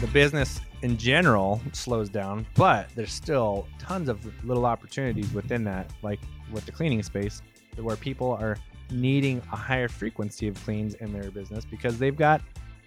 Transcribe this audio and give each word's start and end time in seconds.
The 0.00 0.08
business 0.12 0.60
in 0.82 0.96
general 0.98 1.60
slows 1.72 2.08
down, 2.08 2.46
but 2.54 2.88
there's 2.94 3.12
still 3.12 3.66
tons 3.78 4.08
of 4.08 4.24
little 4.44 4.66
opportunities 4.66 5.32
within 5.32 5.64
that, 5.64 5.90
like 6.02 6.20
with 6.52 6.66
the 6.66 6.72
cleaning 6.72 7.02
space, 7.02 7.42
where 7.76 7.96
people 7.96 8.32
are 8.32 8.56
needing 8.90 9.40
a 9.52 9.56
higher 9.56 9.88
frequency 9.88 10.48
of 10.48 10.54
cleans 10.64 10.94
in 10.94 11.12
their 11.12 11.30
business 11.30 11.64
because 11.64 11.98
they've 11.98 12.16
got 12.16 12.40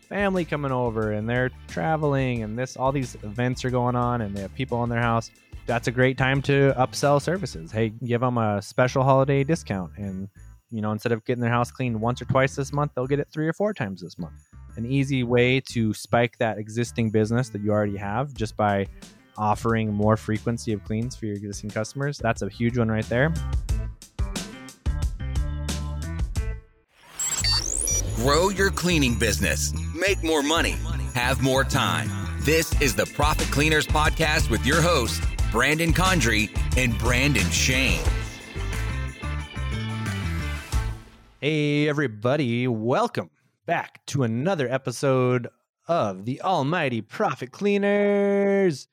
family 0.08 0.46
coming 0.46 0.72
over 0.72 1.14
and 1.14 1.28
they're 1.28 1.50
traveling 1.68 2.44
and 2.44 2.58
this 2.58 2.78
all 2.78 2.92
these 2.92 3.16
events 3.24 3.66
are 3.66 3.72
going 3.72 3.96
on 3.96 4.22
and 4.22 4.36
they 4.38 4.42
have 4.42 4.54
people 4.54 4.84
in 4.84 4.90
their 4.90 5.02
house. 5.02 5.32
That's 5.66 5.88
a 5.88 5.92
great 5.92 6.18
time 6.18 6.44
to 6.44 6.76
upsell 6.78 7.20
services. 7.20 7.72
Hey 7.72 7.90
give 7.90 8.22
them 8.22 8.38
a 8.38 8.62
special 8.62 9.04
holiday 9.04 9.44
discount 9.44 9.92
and 9.98 10.30
you 10.72 10.82
know 10.82 10.92
instead 10.92 11.12
of 11.12 11.24
getting 11.26 11.42
their 11.42 11.52
house 11.52 11.72
cleaned 11.72 12.00
once 12.00 12.22
or 12.22 12.26
twice 12.26 12.56
this 12.56 12.74
month 12.74 12.92
they'll 12.96 13.08
get 13.08 13.20
it 13.20 13.28
three 13.32 13.48
or 13.48 13.54
four 13.54 13.74
times 13.74 14.02
this 14.02 14.18
month 14.18 14.50
an 14.78 14.86
easy 14.86 15.24
way 15.24 15.60
to 15.60 15.94
spike 15.94 16.38
that 16.38 16.58
existing 16.58 17.10
business 17.10 17.50
that 17.50 17.62
you 17.62 17.72
already 17.72 17.98
have 17.98 18.34
just 18.34 18.58
by 18.58 18.86
offering 19.38 19.94
more 19.94 20.18
frequency 20.18 20.72
of 20.74 20.84
cleans 20.84 21.16
for 21.16 21.26
your 21.26 21.36
existing 21.36 21.70
customers 21.70 22.18
that's 22.18 22.42
a 22.42 22.50
huge 22.50 22.78
one 22.78 22.90
right 22.90 23.08
there 23.10 23.34
Grow 28.26 28.50
your 28.50 28.72
cleaning 28.72 29.20
business. 29.20 29.72
Make 29.94 30.24
more 30.24 30.42
money. 30.42 30.78
Have 31.14 31.44
more 31.44 31.64
time. 31.64 32.10
This 32.40 32.80
is 32.82 32.96
the 32.96 33.06
Profit 33.06 33.52
Cleaners 33.52 33.86
Podcast 33.86 34.50
with 34.50 34.66
your 34.66 34.82
hosts, 34.82 35.24
Brandon 35.52 35.94
Condry 35.94 36.50
and 36.76 36.98
Brandon 36.98 37.48
Shane. 37.52 38.02
Hey, 41.48 41.88
everybody, 41.88 42.68
welcome 42.68 43.30
back 43.68 44.04
to 44.08 44.24
another 44.24 44.68
episode 44.68 45.48
of 45.88 46.26
the 46.26 46.42
Almighty 46.42 47.02
Profit 47.02 47.52
Cleaners. 47.52 48.88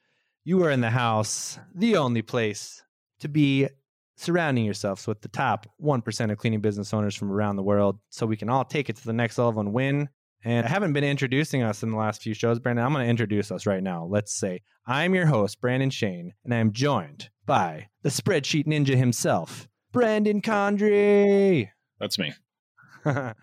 You 0.44 0.62
are 0.62 0.70
in 0.70 0.83
the 0.83 0.91
house, 0.91 1.59
the 1.75 1.97
only 1.97 2.20
place 2.20 2.83
to 3.20 3.28
be 3.31 3.69
surrounding 4.19 4.67
yourselves 4.67 5.06
with 5.06 5.22
the 5.22 5.28
top 5.28 5.67
1% 5.83 6.31
of 6.31 6.36
cleaning 6.36 6.61
business 6.61 6.92
owners 6.92 7.14
from 7.14 7.33
around 7.33 7.56
the 7.56 7.62
world 7.62 7.98
so 8.11 8.27
we 8.27 8.36
can 8.36 8.50
all 8.50 8.66
take 8.66 8.91
it 8.91 8.97
to 8.97 9.06
the 9.06 9.14
next 9.14 9.39
level 9.39 9.62
and 9.62 9.72
win. 9.72 10.11
And 10.44 10.66
I 10.66 10.69
haven't 10.69 10.92
been 10.92 11.05
introducing 11.05 11.62
us 11.62 11.83
in 11.83 11.91
the 11.91 11.97
last 11.97 12.20
few 12.20 12.34
shows, 12.34 12.59
Brandon. 12.59 12.84
I'm 12.84 12.92
going 12.92 13.06
to 13.06 13.09
introduce 13.09 13.50
us 13.50 13.64
right 13.64 13.83
now. 13.83 14.05
Let's 14.05 14.34
say 14.34 14.61
I'm 14.87 15.14
your 15.14 15.25
host, 15.25 15.59
Brandon 15.59 15.89
Shane, 15.89 16.34
and 16.44 16.53
I'm 16.53 16.72
joined 16.72 17.31
by 17.47 17.89
the 18.03 18.11
spreadsheet 18.11 18.66
ninja 18.66 18.94
himself, 18.94 19.69
Brandon 19.91 20.42
Condry. 20.42 21.70
That's 21.98 22.19
me. 22.19 22.34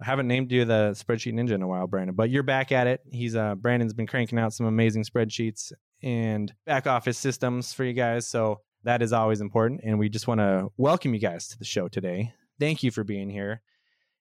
I 0.00 0.04
haven't 0.04 0.28
named 0.28 0.52
you 0.52 0.64
the 0.64 0.90
spreadsheet 0.92 1.34
ninja 1.34 1.52
in 1.52 1.62
a 1.62 1.66
while, 1.66 1.86
Brandon, 1.86 2.14
but 2.14 2.30
you're 2.30 2.42
back 2.42 2.70
at 2.72 2.86
it. 2.86 3.00
He's 3.10 3.34
uh 3.34 3.54
Brandon's 3.56 3.94
been 3.94 4.06
cranking 4.06 4.38
out 4.38 4.52
some 4.52 4.66
amazing 4.66 5.04
spreadsheets 5.04 5.72
and 6.02 6.52
back 6.66 6.86
office 6.86 7.18
systems 7.18 7.72
for 7.72 7.84
you 7.84 7.92
guys. 7.92 8.26
So 8.26 8.60
that 8.84 9.02
is 9.02 9.12
always 9.12 9.40
important. 9.40 9.80
And 9.84 9.98
we 9.98 10.08
just 10.08 10.28
want 10.28 10.40
to 10.40 10.68
welcome 10.76 11.14
you 11.14 11.20
guys 11.20 11.48
to 11.48 11.58
the 11.58 11.64
show 11.64 11.88
today. 11.88 12.32
Thank 12.60 12.82
you 12.82 12.90
for 12.90 13.04
being 13.04 13.28
here. 13.28 13.62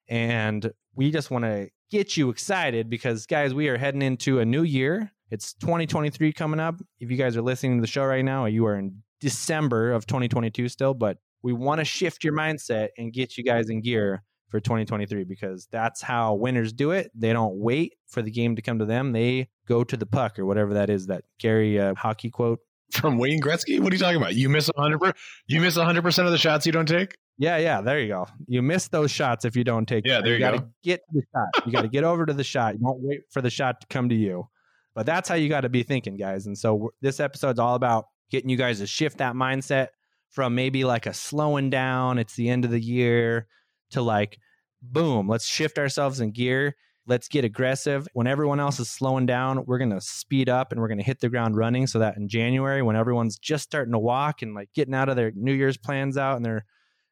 And 0.09 0.71
we 0.95 1.11
just 1.11 1.29
want 1.29 1.45
to 1.45 1.69
get 1.91 2.17
you 2.17 2.29
excited 2.29 2.89
because, 2.89 3.25
guys, 3.25 3.53
we 3.53 3.67
are 3.69 3.77
heading 3.77 4.01
into 4.01 4.39
a 4.39 4.45
new 4.45 4.63
year. 4.63 5.11
It's 5.29 5.53
2023 5.55 6.33
coming 6.33 6.59
up. 6.59 6.75
If 6.99 7.11
you 7.11 7.17
guys 7.17 7.35
are 7.35 7.41
listening 7.41 7.77
to 7.77 7.81
the 7.81 7.87
show 7.87 8.05
right 8.05 8.23
now, 8.23 8.45
you 8.45 8.65
are 8.65 8.77
in 8.77 9.03
December 9.19 9.91
of 9.91 10.07
2022 10.07 10.69
still, 10.69 10.93
but 10.93 11.17
we 11.43 11.53
want 11.53 11.79
to 11.79 11.85
shift 11.85 12.23
your 12.23 12.33
mindset 12.33 12.89
and 12.97 13.13
get 13.13 13.37
you 13.37 13.43
guys 13.43 13.69
in 13.69 13.81
gear 13.81 14.23
for 14.49 14.59
2023 14.59 15.23
because 15.25 15.67
that's 15.71 16.01
how 16.01 16.33
winners 16.35 16.73
do 16.73 16.91
it. 16.91 17.11
They 17.13 17.33
don't 17.33 17.57
wait 17.57 17.93
for 18.07 18.21
the 18.21 18.31
game 18.31 18.55
to 18.55 18.61
come 18.61 18.79
to 18.79 18.85
them. 18.85 19.11
They 19.11 19.49
go 19.67 19.83
to 19.83 19.97
the 19.97 20.05
puck 20.05 20.39
or 20.39 20.45
whatever 20.45 20.75
that 20.75 20.89
is, 20.89 21.07
that 21.07 21.23
Gary 21.39 21.79
uh, 21.79 21.95
hockey 21.95 22.29
quote 22.29 22.59
from 22.91 23.17
Wayne 23.17 23.41
Gretzky. 23.41 23.79
What 23.79 23.91
are 23.91 23.95
you 23.95 24.01
talking 24.01 24.17
about? 24.17 24.35
You 24.35 24.49
miss 24.49 24.69
hundred 24.77 24.99
percent. 24.99 25.17
You 25.47 25.61
miss 25.61 25.75
hundred 25.75 26.03
percent 26.03 26.25
of 26.25 26.31
the 26.31 26.37
shots 26.37 26.65
you 26.65 26.71
don't 26.71 26.87
take. 26.87 27.17
Yeah, 27.37 27.57
yeah. 27.57 27.81
There 27.81 27.99
you 27.99 28.07
go. 28.07 28.27
You 28.47 28.61
miss 28.61 28.87
those 28.87 29.11
shots 29.11 29.45
if 29.45 29.55
you 29.55 29.63
don't 29.63 29.85
take. 29.85 30.05
Yeah, 30.05 30.21
there 30.21 30.29
you, 30.29 30.33
you 30.35 30.39
got 30.39 30.51
to 30.51 30.59
go. 30.59 30.69
get 30.83 31.01
to 31.11 31.19
the 31.19 31.23
shot. 31.33 31.65
You 31.67 31.71
got 31.71 31.81
to 31.83 31.87
get 31.87 32.03
over 32.03 32.25
to 32.25 32.33
the 32.33 32.43
shot. 32.43 32.75
You 32.75 32.79
don't 32.79 32.99
wait 33.01 33.21
for 33.29 33.41
the 33.41 33.49
shot 33.49 33.81
to 33.81 33.87
come 33.87 34.09
to 34.09 34.15
you. 34.15 34.47
But 34.95 35.05
that's 35.05 35.29
how 35.29 35.35
you 35.35 35.47
got 35.47 35.61
to 35.61 35.69
be 35.69 35.83
thinking, 35.83 36.17
guys. 36.17 36.47
And 36.47 36.57
so 36.57 36.91
this 37.01 37.19
episode's 37.19 37.59
all 37.59 37.75
about 37.75 38.05
getting 38.31 38.49
you 38.49 38.57
guys 38.57 38.79
to 38.79 38.87
shift 38.87 39.19
that 39.19 39.35
mindset 39.35 39.89
from 40.31 40.55
maybe 40.55 40.83
like 40.83 41.05
a 41.05 41.13
slowing 41.13 41.69
down. 41.69 42.17
It's 42.17 42.35
the 42.35 42.49
end 42.49 42.65
of 42.65 42.71
the 42.71 42.81
year 42.81 43.45
to 43.91 44.01
like, 44.01 44.37
boom. 44.81 45.27
Let's 45.27 45.47
shift 45.47 45.77
ourselves 45.77 46.19
in 46.19 46.31
gear 46.31 46.75
let's 47.07 47.29
get 47.29 47.45
aggressive. 47.45 48.07
When 48.13 48.27
everyone 48.27 48.59
else 48.59 48.79
is 48.79 48.89
slowing 48.89 49.25
down, 49.25 49.65
we're 49.65 49.77
going 49.77 49.91
to 49.91 50.01
speed 50.01 50.49
up 50.49 50.71
and 50.71 50.79
we're 50.79 50.89
going 50.89 50.99
to 50.99 51.03
hit 51.03 51.21
the 51.21 51.29
ground 51.29 51.55
running 51.55 51.87
so 51.87 51.99
that 51.99 52.17
in 52.17 52.27
January, 52.27 52.81
when 52.81 52.95
everyone's 52.95 53.39
just 53.39 53.63
starting 53.63 53.93
to 53.93 53.99
walk 53.99 54.41
and 54.41 54.53
like 54.53 54.69
getting 54.75 54.93
out 54.93 55.09
of 55.09 55.15
their 55.15 55.31
New 55.33 55.53
Year's 55.53 55.77
plans 55.77 56.17
out 56.17 56.35
and 56.35 56.45
they're, 56.45 56.65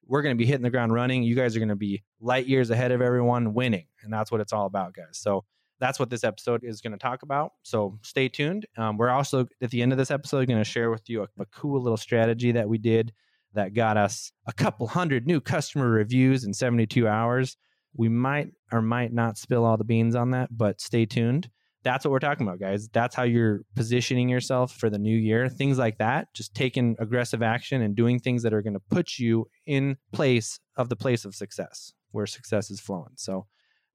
we're 0.06 0.22
going 0.22 0.36
to 0.36 0.38
be 0.38 0.46
hitting 0.46 0.62
the 0.62 0.70
ground 0.70 0.94
running. 0.94 1.24
You 1.24 1.36
guys 1.36 1.56
are 1.56 1.60
going 1.60 1.70
to 1.70 1.76
be 1.76 2.04
light 2.20 2.46
years 2.46 2.70
ahead 2.70 2.92
of 2.92 3.02
everyone 3.02 3.54
winning. 3.54 3.88
And 4.04 4.14
that's 4.14 4.32
what 4.32 4.42
it's 4.42 4.54
all 4.54 4.68
about, 4.68 4.94
guys. 4.94 5.18
So 5.18 5.46
that's 5.80 5.98
what 5.98 6.10
this 6.10 6.24
episode 6.24 6.64
is 6.64 6.82
going 6.82 6.94
to 6.94 7.00
talk 7.00 7.24
about. 7.24 7.54
So 7.64 7.98
stay 8.04 8.30
tuned. 8.30 8.66
Um, 8.78 8.98
we're 8.98 9.10
also 9.10 9.48
at 9.62 9.72
the 9.72 9.82
end 9.82 9.94
of 9.94 9.98
this 9.98 10.12
episode 10.12 10.48
going 10.48 10.60
to 10.60 10.70
share 10.70 10.92
with 10.92 11.10
you 11.10 11.24
a, 11.24 11.28
a 11.40 11.46
cool 11.48 11.82
little 11.82 11.98
strategy 11.98 12.52
that 12.52 12.70
we 12.70 12.78
did 12.78 13.14
that 13.56 13.74
got 13.74 13.98
us 13.98 14.32
a 14.48 14.54
couple 14.54 14.88
hundred 14.88 15.26
new 15.28 15.42
customer 15.42 15.90
reviews 15.90 16.44
in 16.44 16.54
72 16.54 17.08
hours. 17.08 17.58
We 17.98 18.10
might 18.10 18.50
or 18.72 18.82
might 18.82 19.14
not 19.14 19.38
spill 19.38 19.66
all 19.66 19.78
the 19.78 19.84
beans 19.84 20.16
on 20.16 20.32
that, 20.32 20.50
but 20.56 20.82
stay 20.82 21.06
tuned. 21.06 21.50
That's 21.84 22.04
what 22.04 22.12
we're 22.12 22.20
talking 22.20 22.48
about, 22.48 22.60
guys. 22.60 22.90
That's 22.92 23.14
how 23.16 23.24
you're 23.24 23.62
positioning 23.76 24.28
yourself 24.28 24.76
for 24.76 24.90
the 24.90 24.98
new 24.98 25.16
year. 25.16 25.48
Things 25.50 25.78
like 25.78 26.00
that, 26.00 26.28
just 26.34 26.56
taking 26.56 26.96
aggressive 27.00 27.44
action 27.44 27.82
and 27.84 27.96
doing 27.96 28.20
things 28.20 28.42
that 28.44 28.54
are 28.54 28.62
going 28.64 28.74
to 28.74 28.82
put 28.90 29.20
you 29.20 29.48
in 29.68 29.96
place 30.12 30.60
of 30.78 30.90
the 30.90 30.96
place 30.96 31.26
of 31.26 31.36
success 31.36 31.94
where 32.12 32.26
success 32.26 32.72
is 32.72 32.80
flowing. 32.80 33.12
So, 33.18 33.46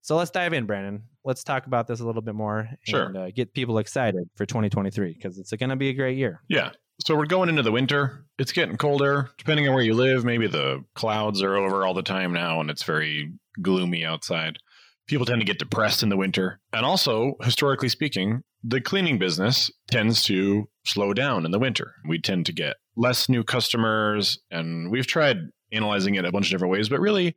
so 0.03 0.15
let's 0.17 0.31
dive 0.31 0.53
in, 0.53 0.67
Brandon. 0.67 1.03
Let's 1.25 1.43
talk 1.43 1.67
about 1.67 1.89
this 1.89 1.99
a 2.01 2.07
little 2.07 2.23
bit 2.23 2.35
more 2.37 2.69
Sure. 2.85 3.07
and 3.07 3.17
uh, 3.17 3.31
get 3.33 3.53
people 3.55 3.79
excited 3.79 4.23
for 4.37 4.47
2023 4.47 5.13
because 5.15 5.39
it's 5.39 5.53
going 5.53 5.71
to 5.71 5.77
be 5.77 5.89
a 5.89 5.95
great 5.95 6.17
year. 6.17 6.43
Yeah. 6.49 6.71
So 7.05 7.17
we're 7.17 7.27
going 7.27 7.49
into 7.49 7.63
the 7.63 7.73
winter. 7.73 8.27
It's 8.39 8.53
getting 8.53 8.77
colder. 8.77 9.31
Depending 9.39 9.67
on 9.67 9.75
where 9.75 9.83
you 9.83 9.95
live, 9.95 10.25
maybe 10.25 10.47
the 10.47 10.85
clouds 10.95 11.43
are 11.43 11.57
over 11.57 11.85
all 11.85 11.95
the 11.95 12.03
time 12.03 12.33
now 12.33 12.61
and 12.61 12.71
it's 12.71 12.83
very 12.83 13.33
gloomy 13.61 14.05
outside. 14.05 14.59
People 15.07 15.27
tend 15.27 15.41
to 15.41 15.47
get 15.47 15.59
depressed 15.59 16.03
in 16.03 16.09
the 16.09 16.17
winter. 16.17 16.61
And 16.73 16.85
also, 16.85 17.35
historically 17.43 17.89
speaking, 17.89 18.43
the 18.63 18.81
cleaning 18.81 19.19
business 19.19 19.71
tends 19.91 20.23
to 20.25 20.69
slow 20.85 21.15
down 21.15 21.45
in 21.45 21.51
the 21.51 21.59
winter. 21.59 21.95
We 22.07 22.21
tend 22.21 22.47
to 22.47 22.53
get 22.53 22.77
less 22.97 23.29
new 23.29 23.43
customers, 23.43 24.39
and 24.51 24.91
we've 24.91 25.07
tried 25.07 25.39
analyzing 25.73 26.15
it 26.15 26.25
a 26.25 26.31
bunch 26.31 26.47
of 26.47 26.51
different 26.53 26.73
ways, 26.73 26.89
but 26.89 27.01
really, 27.01 27.37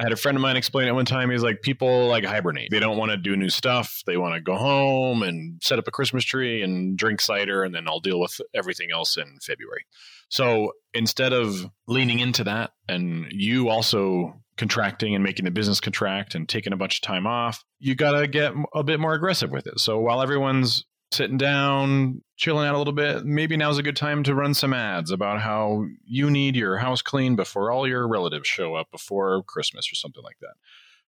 I 0.00 0.04
had 0.04 0.12
a 0.12 0.16
friend 0.16 0.34
of 0.34 0.40
mine 0.40 0.56
explain 0.56 0.88
it 0.88 0.94
one 0.94 1.04
time. 1.04 1.30
He's 1.30 1.42
like, 1.42 1.60
people 1.60 2.06
like 2.06 2.24
hibernate. 2.24 2.70
They 2.70 2.80
don't 2.80 2.96
want 2.96 3.10
to 3.10 3.18
do 3.18 3.36
new 3.36 3.50
stuff. 3.50 4.02
They 4.06 4.16
want 4.16 4.34
to 4.34 4.40
go 4.40 4.56
home 4.56 5.22
and 5.22 5.62
set 5.62 5.78
up 5.78 5.86
a 5.86 5.90
Christmas 5.90 6.24
tree 6.24 6.62
and 6.62 6.96
drink 6.96 7.20
cider, 7.20 7.64
and 7.64 7.74
then 7.74 7.86
I'll 7.86 8.00
deal 8.00 8.18
with 8.18 8.40
everything 8.54 8.88
else 8.90 9.18
in 9.18 9.38
February. 9.42 9.84
So 10.30 10.72
instead 10.94 11.34
of 11.34 11.66
leaning 11.86 12.18
into 12.18 12.44
that 12.44 12.70
and 12.88 13.26
you 13.30 13.68
also 13.68 14.40
contracting 14.56 15.14
and 15.14 15.22
making 15.22 15.44
the 15.44 15.50
business 15.50 15.80
contract 15.80 16.34
and 16.34 16.48
taking 16.48 16.72
a 16.72 16.78
bunch 16.78 16.96
of 16.96 17.02
time 17.02 17.26
off, 17.26 17.62
you 17.78 17.94
got 17.94 18.18
to 18.18 18.26
get 18.26 18.54
a 18.74 18.82
bit 18.82 19.00
more 19.00 19.12
aggressive 19.12 19.50
with 19.50 19.66
it. 19.66 19.80
So 19.80 19.98
while 19.98 20.22
everyone's 20.22 20.86
sitting 21.12 21.38
down, 21.38 22.22
chilling 22.36 22.66
out 22.66 22.74
a 22.74 22.78
little 22.78 22.92
bit, 22.92 23.24
maybe 23.24 23.56
now's 23.56 23.78
a 23.78 23.82
good 23.82 23.96
time 23.96 24.22
to 24.24 24.34
run 24.34 24.54
some 24.54 24.72
ads 24.72 25.10
about 25.10 25.40
how 25.40 25.84
you 26.04 26.30
need 26.30 26.56
your 26.56 26.78
house 26.78 27.02
clean 27.02 27.36
before 27.36 27.70
all 27.70 27.86
your 27.86 28.06
relatives 28.06 28.48
show 28.48 28.74
up 28.74 28.90
before 28.90 29.42
Christmas 29.44 29.90
or 29.92 29.96
something 29.96 30.22
like 30.22 30.38
that. 30.40 30.54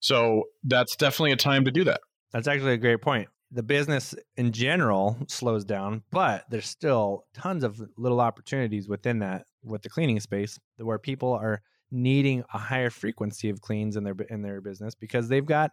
So 0.01 0.45
that's 0.65 0.97
definitely 0.97 1.33
a 1.33 1.37
time 1.37 1.65
to 1.65 1.71
do 1.71 1.85
that. 1.85 2.01
That's 2.33 2.49
actually 2.49 2.73
a 2.73 2.79
great 2.79 3.01
point. 3.01 3.29
The 3.53 3.63
business 3.63 4.15
in 4.37 4.53
general 4.53 5.19
slows 5.29 5.65
down, 5.65 6.03
but 6.11 6.45
there's 6.51 6.67
still 6.67 7.25
tons 7.35 7.63
of 7.63 7.81
little 7.97 8.21
opportunities 8.21 8.89
within 8.89 9.21
that 9.21 9.47
with 9.63 9.83
the 9.83 9.91
cleaning 9.91 10.19
space 10.21 10.59
where 10.79 10.99
people 10.99 11.33
are 11.33 11.61
needing 11.91 12.43
a 12.53 12.59
higher 12.59 12.91
frequency 12.91 13.51
of 13.51 13.61
cleans 13.61 13.97
in 13.97 14.05
their 14.05 14.15
in 14.31 14.41
their 14.41 14.63
business 14.63 14.95
because 14.95 15.29
they've 15.29 15.45
got 15.45 15.71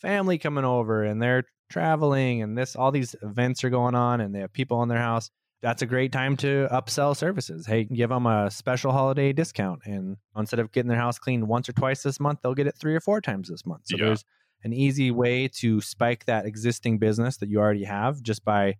family 0.00 0.38
coming 0.38 0.64
over 0.64 1.02
and 1.04 1.20
they're 1.20 1.44
traveling 1.70 2.42
and 2.42 2.56
this 2.56 2.74
all 2.76 2.90
these 2.90 3.14
events 3.22 3.62
are 3.62 3.70
going 3.70 3.94
on 3.94 4.20
and 4.20 4.34
they 4.34 4.40
have 4.40 4.52
people 4.52 4.82
in 4.82 4.88
their 4.88 4.98
house 4.98 5.30
that's 5.60 5.82
a 5.82 5.86
great 5.86 6.12
time 6.12 6.36
to 6.36 6.66
upsell 6.72 7.14
services 7.16 7.66
hey 7.66 7.84
give 7.84 8.08
them 8.08 8.26
a 8.26 8.50
special 8.50 8.90
holiday 8.90 9.32
discount 9.32 9.80
and 9.84 10.16
instead 10.36 10.60
of 10.60 10.72
getting 10.72 10.88
their 10.88 10.98
house 10.98 11.18
cleaned 11.18 11.46
once 11.46 11.68
or 11.68 11.72
twice 11.72 12.02
this 12.02 12.18
month 12.20 12.38
they'll 12.42 12.54
get 12.54 12.66
it 12.66 12.74
three 12.80 12.94
or 12.94 13.00
four 13.00 13.20
times 13.20 13.48
this 13.48 13.66
month 13.66 13.82
so 13.84 13.96
Yeah. 13.98 14.06
there's 14.06 14.24
an 14.64 14.72
easy 14.72 15.10
way 15.10 15.46
to 15.46 15.80
spike 15.80 16.24
that 16.24 16.46
existing 16.46 16.98
business 16.98 17.36
that 17.36 17.48
you 17.50 17.58
already 17.58 17.84
have 17.84 18.22
just 18.22 18.44
by 18.44 18.74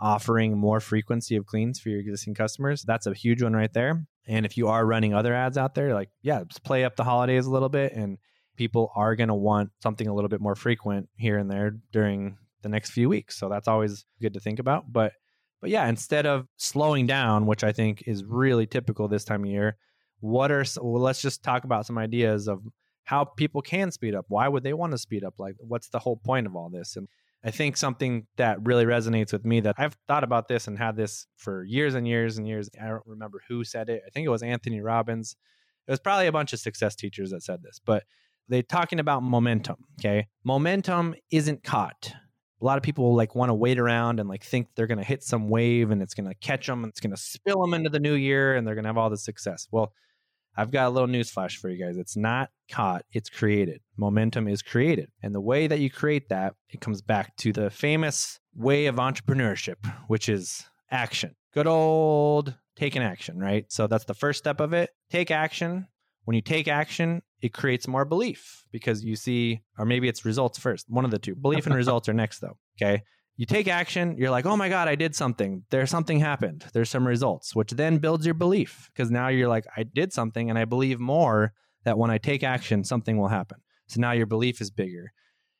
offering 0.00 0.56
more 0.58 0.80
frequency 0.80 1.36
of 1.36 1.46
cleans 1.46 1.80
for 1.80 1.88
your 1.88 2.00
existing 2.00 2.34
customers. 2.34 2.82
That's 2.82 3.06
a 3.06 3.14
huge 3.14 3.42
one 3.42 3.54
right 3.54 3.72
there. 3.72 4.06
And 4.26 4.44
if 4.44 4.56
you 4.56 4.68
are 4.68 4.84
running 4.84 5.14
other 5.14 5.34
ads 5.34 5.56
out 5.56 5.74
there, 5.74 5.94
like, 5.94 6.10
yeah, 6.22 6.42
just 6.44 6.62
play 6.64 6.84
up 6.84 6.96
the 6.96 7.04
holidays 7.04 7.46
a 7.46 7.50
little 7.50 7.68
bit 7.68 7.92
and 7.94 8.18
people 8.56 8.90
are 8.94 9.16
going 9.16 9.28
to 9.28 9.34
want 9.34 9.70
something 9.82 10.06
a 10.06 10.14
little 10.14 10.28
bit 10.28 10.40
more 10.40 10.54
frequent 10.54 11.08
here 11.16 11.38
and 11.38 11.50
there 11.50 11.76
during 11.92 12.36
the 12.62 12.68
next 12.68 12.90
few 12.90 13.08
weeks. 13.08 13.36
So 13.38 13.48
that's 13.48 13.68
always 13.68 14.06
good 14.20 14.34
to 14.34 14.40
think 14.40 14.58
about. 14.58 14.92
But 14.92 15.12
but 15.60 15.70
yeah, 15.70 15.88
instead 15.88 16.26
of 16.26 16.46
slowing 16.58 17.06
down, 17.06 17.46
which 17.46 17.64
I 17.64 17.72
think 17.72 18.04
is 18.06 18.22
really 18.22 18.66
typical 18.66 19.08
this 19.08 19.24
time 19.24 19.44
of 19.44 19.50
year, 19.50 19.78
what 20.20 20.50
are 20.50 20.64
well, 20.80 21.02
let's 21.02 21.22
just 21.22 21.42
talk 21.42 21.64
about 21.64 21.86
some 21.86 21.96
ideas 21.96 22.48
of 22.48 22.60
how 23.04 23.24
people 23.24 23.62
can 23.62 23.90
speed 23.90 24.14
up. 24.14 24.26
Why 24.28 24.48
would 24.48 24.62
they 24.62 24.72
want 24.72 24.92
to 24.92 24.98
speed 24.98 25.24
up? 25.24 25.34
Like 25.38 25.54
what's 25.58 25.88
the 25.88 25.98
whole 25.98 26.16
point 26.16 26.46
of 26.46 26.56
all 26.56 26.70
this? 26.70 26.96
And 26.96 27.08
I 27.44 27.50
think 27.50 27.76
something 27.76 28.26
that 28.36 28.58
really 28.66 28.86
resonates 28.86 29.32
with 29.32 29.44
me 29.44 29.60
that 29.60 29.74
I've 29.76 29.96
thought 30.08 30.24
about 30.24 30.48
this 30.48 30.66
and 30.66 30.78
had 30.78 30.96
this 30.96 31.26
for 31.36 31.62
years 31.64 31.94
and 31.94 32.08
years 32.08 32.38
and 32.38 32.48
years. 32.48 32.70
I 32.82 32.88
don't 32.88 33.02
remember 33.06 33.42
who 33.48 33.64
said 33.64 33.90
it. 33.90 34.02
I 34.06 34.10
think 34.10 34.24
it 34.24 34.30
was 34.30 34.42
Anthony 34.42 34.80
Robbins. 34.80 35.36
It 35.86 35.90
was 35.90 36.00
probably 36.00 36.26
a 36.26 36.32
bunch 36.32 36.54
of 36.54 36.60
success 36.60 36.96
teachers 36.96 37.30
that 37.30 37.42
said 37.42 37.62
this, 37.62 37.80
but 37.84 38.04
they 38.48 38.62
talking 38.62 39.00
about 39.00 39.22
momentum. 39.22 39.76
Okay. 40.00 40.26
Momentum 40.44 41.14
isn't 41.30 41.62
caught. 41.62 42.12
A 42.60 42.64
lot 42.64 42.78
of 42.78 42.82
people 42.82 43.14
like 43.14 43.34
want 43.34 43.50
to 43.50 43.54
wait 43.54 43.78
around 43.78 44.20
and 44.20 44.28
like 44.28 44.44
think 44.44 44.68
they're 44.74 44.86
going 44.86 44.98
to 44.98 45.04
hit 45.04 45.22
some 45.22 45.48
wave 45.48 45.90
and 45.90 46.00
it's 46.02 46.14
going 46.14 46.28
to 46.28 46.34
catch 46.34 46.66
them 46.66 46.82
and 46.82 46.90
it's 46.90 47.00
going 47.00 47.14
to 47.14 47.20
spill 47.20 47.60
them 47.60 47.74
into 47.74 47.90
the 47.90 48.00
new 48.00 48.14
year 48.14 48.54
and 48.54 48.66
they're 48.66 48.74
going 48.74 48.84
to 48.84 48.88
have 48.88 48.98
all 48.98 49.10
the 49.10 49.16
success. 49.16 49.66
Well, 49.70 49.92
I've 50.56 50.70
got 50.70 50.86
a 50.86 50.90
little 50.90 51.08
news 51.08 51.30
flash 51.30 51.56
for 51.58 51.68
you 51.68 51.84
guys. 51.84 51.96
It's 51.96 52.16
not 52.16 52.50
caught, 52.70 53.04
it's 53.12 53.28
created. 53.28 53.80
Momentum 53.96 54.46
is 54.46 54.62
created. 54.62 55.10
And 55.22 55.34
the 55.34 55.40
way 55.40 55.66
that 55.66 55.80
you 55.80 55.90
create 55.90 56.28
that, 56.28 56.54
it 56.70 56.80
comes 56.80 57.02
back 57.02 57.36
to 57.38 57.52
the 57.52 57.70
famous 57.70 58.38
way 58.54 58.86
of 58.86 58.96
entrepreneurship, 58.96 59.84
which 60.06 60.28
is 60.28 60.64
action. 60.90 61.34
Good 61.52 61.66
old 61.66 62.54
taking 62.76 63.02
action, 63.02 63.38
right? 63.38 63.64
So 63.68 63.86
that's 63.86 64.04
the 64.04 64.14
first 64.14 64.38
step 64.38 64.60
of 64.60 64.72
it. 64.72 64.90
Take 65.10 65.30
action. 65.30 65.86
When 66.24 66.34
you 66.34 66.42
take 66.42 66.68
action, 66.68 67.22
it 67.42 67.52
creates 67.52 67.86
more 67.86 68.04
belief 68.04 68.64
because 68.72 69.04
you 69.04 69.16
see, 69.16 69.62
or 69.78 69.84
maybe 69.84 70.08
it's 70.08 70.24
results 70.24 70.58
first, 70.58 70.86
one 70.88 71.04
of 71.04 71.10
the 71.10 71.18
two. 71.18 71.34
Belief 71.34 71.66
and 71.66 71.74
results 71.82 72.08
are 72.08 72.14
next, 72.14 72.40
though. 72.40 72.58
Okay 72.80 73.02
you 73.36 73.46
take 73.46 73.66
action, 73.66 74.16
you're 74.16 74.30
like, 74.30 74.46
oh 74.46 74.56
my 74.56 74.68
God, 74.68 74.86
I 74.86 74.94
did 74.94 75.14
something. 75.14 75.64
There's 75.70 75.90
something 75.90 76.20
happened. 76.20 76.64
There's 76.72 76.90
some 76.90 77.06
results, 77.06 77.54
which 77.54 77.72
then 77.72 77.98
builds 77.98 78.24
your 78.24 78.34
belief 78.34 78.90
because 78.92 79.10
now 79.10 79.28
you're 79.28 79.48
like, 79.48 79.66
I 79.76 79.82
did 79.82 80.12
something 80.12 80.50
and 80.50 80.58
I 80.58 80.64
believe 80.64 81.00
more 81.00 81.52
that 81.84 81.98
when 81.98 82.10
I 82.10 82.18
take 82.18 82.44
action, 82.44 82.84
something 82.84 83.18
will 83.18 83.28
happen. 83.28 83.58
So 83.88 84.00
now 84.00 84.12
your 84.12 84.26
belief 84.26 84.60
is 84.60 84.70
bigger. 84.70 85.12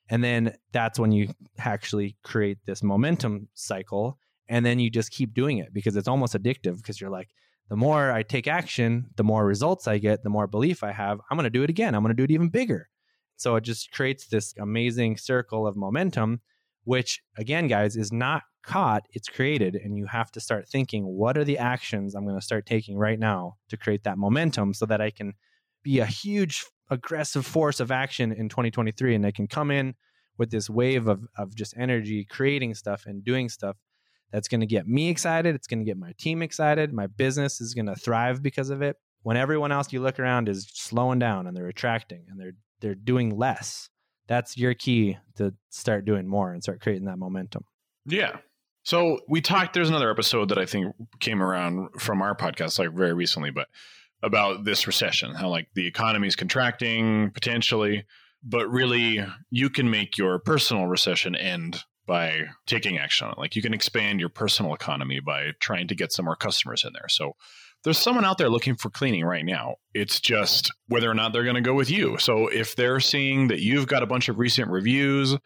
And 0.09 0.23
then 0.23 0.55
that's 0.71 0.99
when 0.99 1.11
you 1.11 1.33
actually 1.57 2.15
create 2.23 2.59
this 2.65 2.81
momentum 2.81 3.49
cycle. 3.55 4.19
And 4.47 4.65
then 4.65 4.79
you 4.79 4.89
just 4.89 5.11
keep 5.11 5.33
doing 5.33 5.57
it 5.57 5.73
because 5.73 5.95
it's 5.95 6.07
almost 6.07 6.33
addictive 6.33 6.77
because 6.77 7.01
you're 7.01 7.09
like, 7.09 7.29
the 7.69 7.75
more 7.75 8.11
I 8.11 8.23
take 8.23 8.47
action, 8.47 9.07
the 9.15 9.23
more 9.23 9.45
results 9.45 9.87
I 9.87 9.97
get, 9.97 10.23
the 10.23 10.29
more 10.29 10.47
belief 10.47 10.83
I 10.83 10.91
have. 10.91 11.19
I'm 11.29 11.37
going 11.37 11.45
to 11.45 11.49
do 11.49 11.63
it 11.63 11.69
again. 11.69 11.95
I'm 11.95 12.03
going 12.03 12.15
to 12.15 12.17
do 12.17 12.23
it 12.23 12.31
even 12.31 12.49
bigger. 12.49 12.89
So 13.37 13.55
it 13.55 13.63
just 13.63 13.91
creates 13.91 14.27
this 14.27 14.53
amazing 14.57 15.17
circle 15.17 15.67
of 15.67 15.75
momentum 15.75 16.41
which 16.85 17.21
again, 17.37 17.67
guys, 17.67 17.97
is 17.97 18.13
not 18.13 18.43
caught, 18.63 19.03
it's 19.11 19.27
created. 19.27 19.75
And 19.75 19.97
you 19.97 20.05
have 20.05 20.31
to 20.31 20.39
start 20.39 20.69
thinking, 20.69 21.03
what 21.03 21.37
are 21.37 21.43
the 21.43 21.57
actions 21.57 22.15
I'm 22.15 22.25
going 22.25 22.39
to 22.39 22.45
start 22.45 22.65
taking 22.65 22.97
right 22.97 23.19
now 23.19 23.57
to 23.69 23.77
create 23.77 24.03
that 24.03 24.17
momentum 24.17 24.73
so 24.73 24.85
that 24.85 25.01
I 25.01 25.11
can 25.11 25.33
be 25.83 25.99
a 25.99 26.05
huge 26.05 26.65
aggressive 26.89 27.45
force 27.45 27.79
of 27.79 27.91
action 27.91 28.31
in 28.31 28.47
2023 28.47 29.15
and 29.15 29.25
I 29.25 29.31
can 29.31 29.47
come 29.47 29.71
in 29.71 29.95
with 30.37 30.51
this 30.51 30.69
wave 30.69 31.07
of, 31.07 31.27
of 31.37 31.55
just 31.55 31.73
energy, 31.77 32.25
creating 32.25 32.75
stuff 32.75 33.03
and 33.05 33.23
doing 33.23 33.49
stuff 33.49 33.77
that's 34.35 34.49
going 34.49 34.59
to 34.59 34.67
get 34.67 34.85
me 34.85 35.07
excited. 35.07 35.55
It's 35.55 35.65
going 35.65 35.79
to 35.79 35.85
get 35.85 35.97
my 35.97 36.11
team 36.17 36.41
excited. 36.41 36.91
My 36.91 37.07
business 37.07 37.61
is 37.61 37.73
going 37.73 37.85
to 37.85 37.95
thrive 37.95 38.43
because 38.43 38.69
of 38.69 38.81
it. 38.81 38.97
When 39.23 39.37
everyone 39.37 39.71
else 39.71 39.93
you 39.93 40.01
look 40.01 40.19
around 40.19 40.49
is 40.49 40.67
slowing 40.73 41.19
down 41.19 41.47
and 41.47 41.55
they're 41.55 41.69
attracting 41.69 42.25
and 42.29 42.37
they're 42.37 42.55
they're 42.81 42.95
doing 42.95 43.37
less, 43.37 43.89
that's 44.27 44.57
your 44.57 44.73
key 44.73 45.17
to 45.37 45.53
start 45.69 46.03
doing 46.03 46.27
more 46.27 46.51
and 46.51 46.61
start 46.61 46.81
creating 46.81 47.05
that 47.05 47.17
momentum. 47.17 47.63
Yeah. 48.05 48.35
So 48.83 49.21
we 49.29 49.39
talked, 49.39 49.73
there's 49.73 49.87
another 49.87 50.11
episode 50.11 50.49
that 50.49 50.57
I 50.57 50.65
think 50.65 50.93
came 51.21 51.41
around 51.41 52.01
from 52.01 52.21
our 52.21 52.35
podcast 52.35 52.77
like 52.77 52.91
very 52.91 53.13
recently, 53.13 53.51
but 53.51 53.69
about 54.21 54.65
this 54.65 54.85
recession, 54.85 55.33
how 55.33 55.47
like 55.47 55.69
the 55.75 55.87
economy 55.87 56.27
is 56.27 56.35
contracting 56.35 57.31
potentially, 57.31 58.03
but 58.43 58.69
really 58.69 59.25
you 59.49 59.69
can 59.69 59.89
make 59.89 60.17
your 60.17 60.39
personal 60.39 60.87
recession 60.87 61.35
end 61.35 61.85
by 62.05 62.45
taking 62.65 62.97
action 62.97 63.27
on 63.27 63.33
it. 63.33 63.39
Like 63.39 63.55
you 63.55 63.61
can 63.61 63.73
expand 63.73 64.19
your 64.19 64.29
personal 64.29 64.73
economy 64.73 65.19
by 65.19 65.51
trying 65.59 65.87
to 65.87 65.95
get 65.95 66.11
some 66.11 66.25
more 66.25 66.35
customers 66.35 66.83
in 66.85 66.93
there. 66.93 67.09
So 67.09 67.33
there's 67.83 67.97
someone 67.97 68.25
out 68.25 68.37
there 68.37 68.49
looking 68.49 68.75
for 68.75 68.89
cleaning 68.89 69.23
right 69.23 69.45
now. 69.45 69.75
It's 69.93 70.19
just 70.19 70.71
whether 70.87 71.09
or 71.09 71.13
not 71.13 71.33
they're 71.33 71.43
going 71.43 71.55
to 71.55 71.61
go 71.61 71.73
with 71.73 71.89
you. 71.89 72.17
So 72.17 72.47
if 72.47 72.75
they're 72.75 72.99
seeing 72.99 73.47
that 73.49 73.61
you've 73.61 73.87
got 73.87 74.03
a 74.03 74.07
bunch 74.07 74.27
of 74.27 74.39
recent 74.39 74.69
reviews 74.69 75.37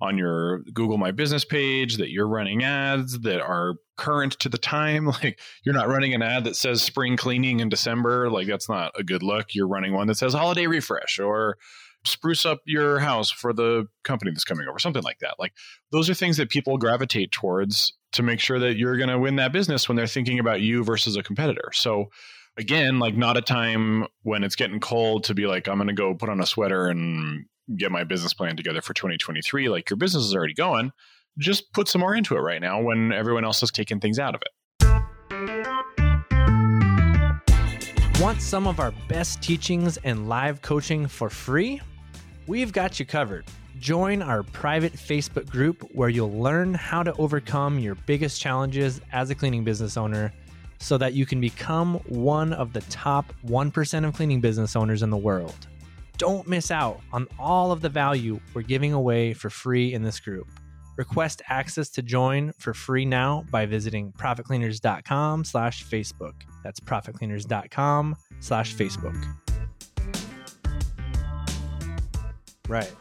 on 0.00 0.18
your 0.18 0.58
Google 0.74 0.98
My 0.98 1.12
Business 1.12 1.44
page, 1.44 1.98
that 1.98 2.10
you're 2.10 2.28
running 2.28 2.64
ads 2.64 3.20
that 3.20 3.40
are 3.40 3.74
current 3.96 4.32
to 4.40 4.48
the 4.48 4.58
time, 4.58 5.06
like 5.22 5.38
you're 5.64 5.74
not 5.74 5.88
running 5.88 6.14
an 6.14 6.22
ad 6.22 6.44
that 6.44 6.56
says 6.56 6.82
spring 6.82 7.16
cleaning 7.16 7.60
in 7.60 7.68
December, 7.68 8.28
like 8.28 8.48
that's 8.48 8.68
not 8.68 8.92
a 8.98 9.04
good 9.04 9.22
look. 9.22 9.54
You're 9.54 9.68
running 9.68 9.92
one 9.92 10.08
that 10.08 10.16
says 10.16 10.34
holiday 10.34 10.66
refresh 10.66 11.20
or 11.20 11.56
spruce 12.06 12.44
up 12.44 12.60
your 12.66 12.98
house 12.98 13.30
for 13.30 13.52
the 13.52 13.86
company 14.02 14.30
that's 14.30 14.44
coming 14.44 14.66
over, 14.68 14.78
something 14.78 15.02
like 15.02 15.18
that. 15.20 15.36
Like 15.38 15.52
those 15.90 16.10
are 16.10 16.14
things 16.14 16.36
that 16.36 16.50
people 16.50 16.78
gravitate 16.78 17.32
towards 17.32 17.92
to 18.12 18.22
make 18.22 18.40
sure 18.40 18.58
that 18.58 18.76
you're 18.76 18.96
going 18.96 19.08
to 19.08 19.18
win 19.18 19.36
that 19.36 19.52
business 19.52 19.88
when 19.88 19.96
they're 19.96 20.06
thinking 20.06 20.38
about 20.38 20.60
you 20.60 20.84
versus 20.84 21.16
a 21.16 21.22
competitor. 21.22 21.70
So 21.72 22.10
again, 22.56 22.98
like 22.98 23.16
not 23.16 23.36
a 23.36 23.42
time 23.42 24.06
when 24.22 24.44
it's 24.44 24.56
getting 24.56 24.80
cold 24.80 25.24
to 25.24 25.34
be 25.34 25.46
like, 25.46 25.68
I'm 25.68 25.76
going 25.76 25.88
to 25.88 25.94
go 25.94 26.14
put 26.14 26.28
on 26.28 26.40
a 26.40 26.46
sweater 26.46 26.86
and 26.88 27.46
get 27.76 27.90
my 27.90 28.04
business 28.04 28.34
plan 28.34 28.56
together 28.56 28.82
for 28.82 28.94
2023. 28.94 29.68
Like 29.68 29.90
your 29.90 29.96
business 29.96 30.24
is 30.24 30.34
already 30.34 30.54
going. 30.54 30.92
Just 31.38 31.72
put 31.72 31.88
some 31.88 32.00
more 32.00 32.14
into 32.14 32.36
it 32.36 32.40
right 32.40 32.60
now 32.60 32.80
when 32.80 33.12
everyone 33.12 33.44
else 33.44 33.62
is 33.62 33.72
taking 33.72 33.98
things 33.98 34.18
out 34.18 34.34
of 34.34 34.42
it. 34.42 34.50
Want 38.20 38.40
some 38.40 38.68
of 38.68 38.78
our 38.78 38.92
best 39.08 39.42
teachings 39.42 39.96
and 39.98 40.28
live 40.28 40.62
coaching 40.62 41.08
for 41.08 41.28
free? 41.28 41.80
We've 42.46 42.72
got 42.72 43.00
you 43.00 43.06
covered. 43.06 43.46
Join 43.78 44.20
our 44.20 44.42
private 44.42 44.92
Facebook 44.92 45.48
group 45.48 45.88
where 45.94 46.10
you'll 46.10 46.38
learn 46.38 46.74
how 46.74 47.02
to 47.02 47.14
overcome 47.14 47.78
your 47.78 47.94
biggest 47.94 48.40
challenges 48.40 49.00
as 49.12 49.30
a 49.30 49.34
cleaning 49.34 49.64
business 49.64 49.96
owner 49.96 50.30
so 50.78 50.98
that 50.98 51.14
you 51.14 51.24
can 51.24 51.40
become 51.40 51.94
one 52.06 52.52
of 52.52 52.74
the 52.74 52.82
top 52.82 53.32
1% 53.46 54.06
of 54.06 54.14
cleaning 54.14 54.42
business 54.42 54.76
owners 54.76 55.02
in 55.02 55.08
the 55.08 55.16
world. 55.16 55.66
Don't 56.18 56.46
miss 56.46 56.70
out 56.70 57.00
on 57.12 57.26
all 57.38 57.72
of 57.72 57.80
the 57.80 57.88
value 57.88 58.38
we're 58.52 58.62
giving 58.62 58.92
away 58.92 59.32
for 59.32 59.48
free 59.48 59.94
in 59.94 60.02
this 60.02 60.20
group. 60.20 60.48
Request 60.96 61.40
access 61.48 61.88
to 61.90 62.02
join 62.02 62.52
for 62.58 62.74
free 62.74 63.06
now 63.06 63.44
by 63.50 63.64
visiting 63.66 64.12
profitcleaners.com 64.12 65.44
slash 65.44 65.84
Facebook. 65.84 66.34
That's 66.62 66.78
profitcleaners.com 66.78 68.16
slash 68.40 68.74
Facebook. 68.74 69.43
Right. 72.68 72.92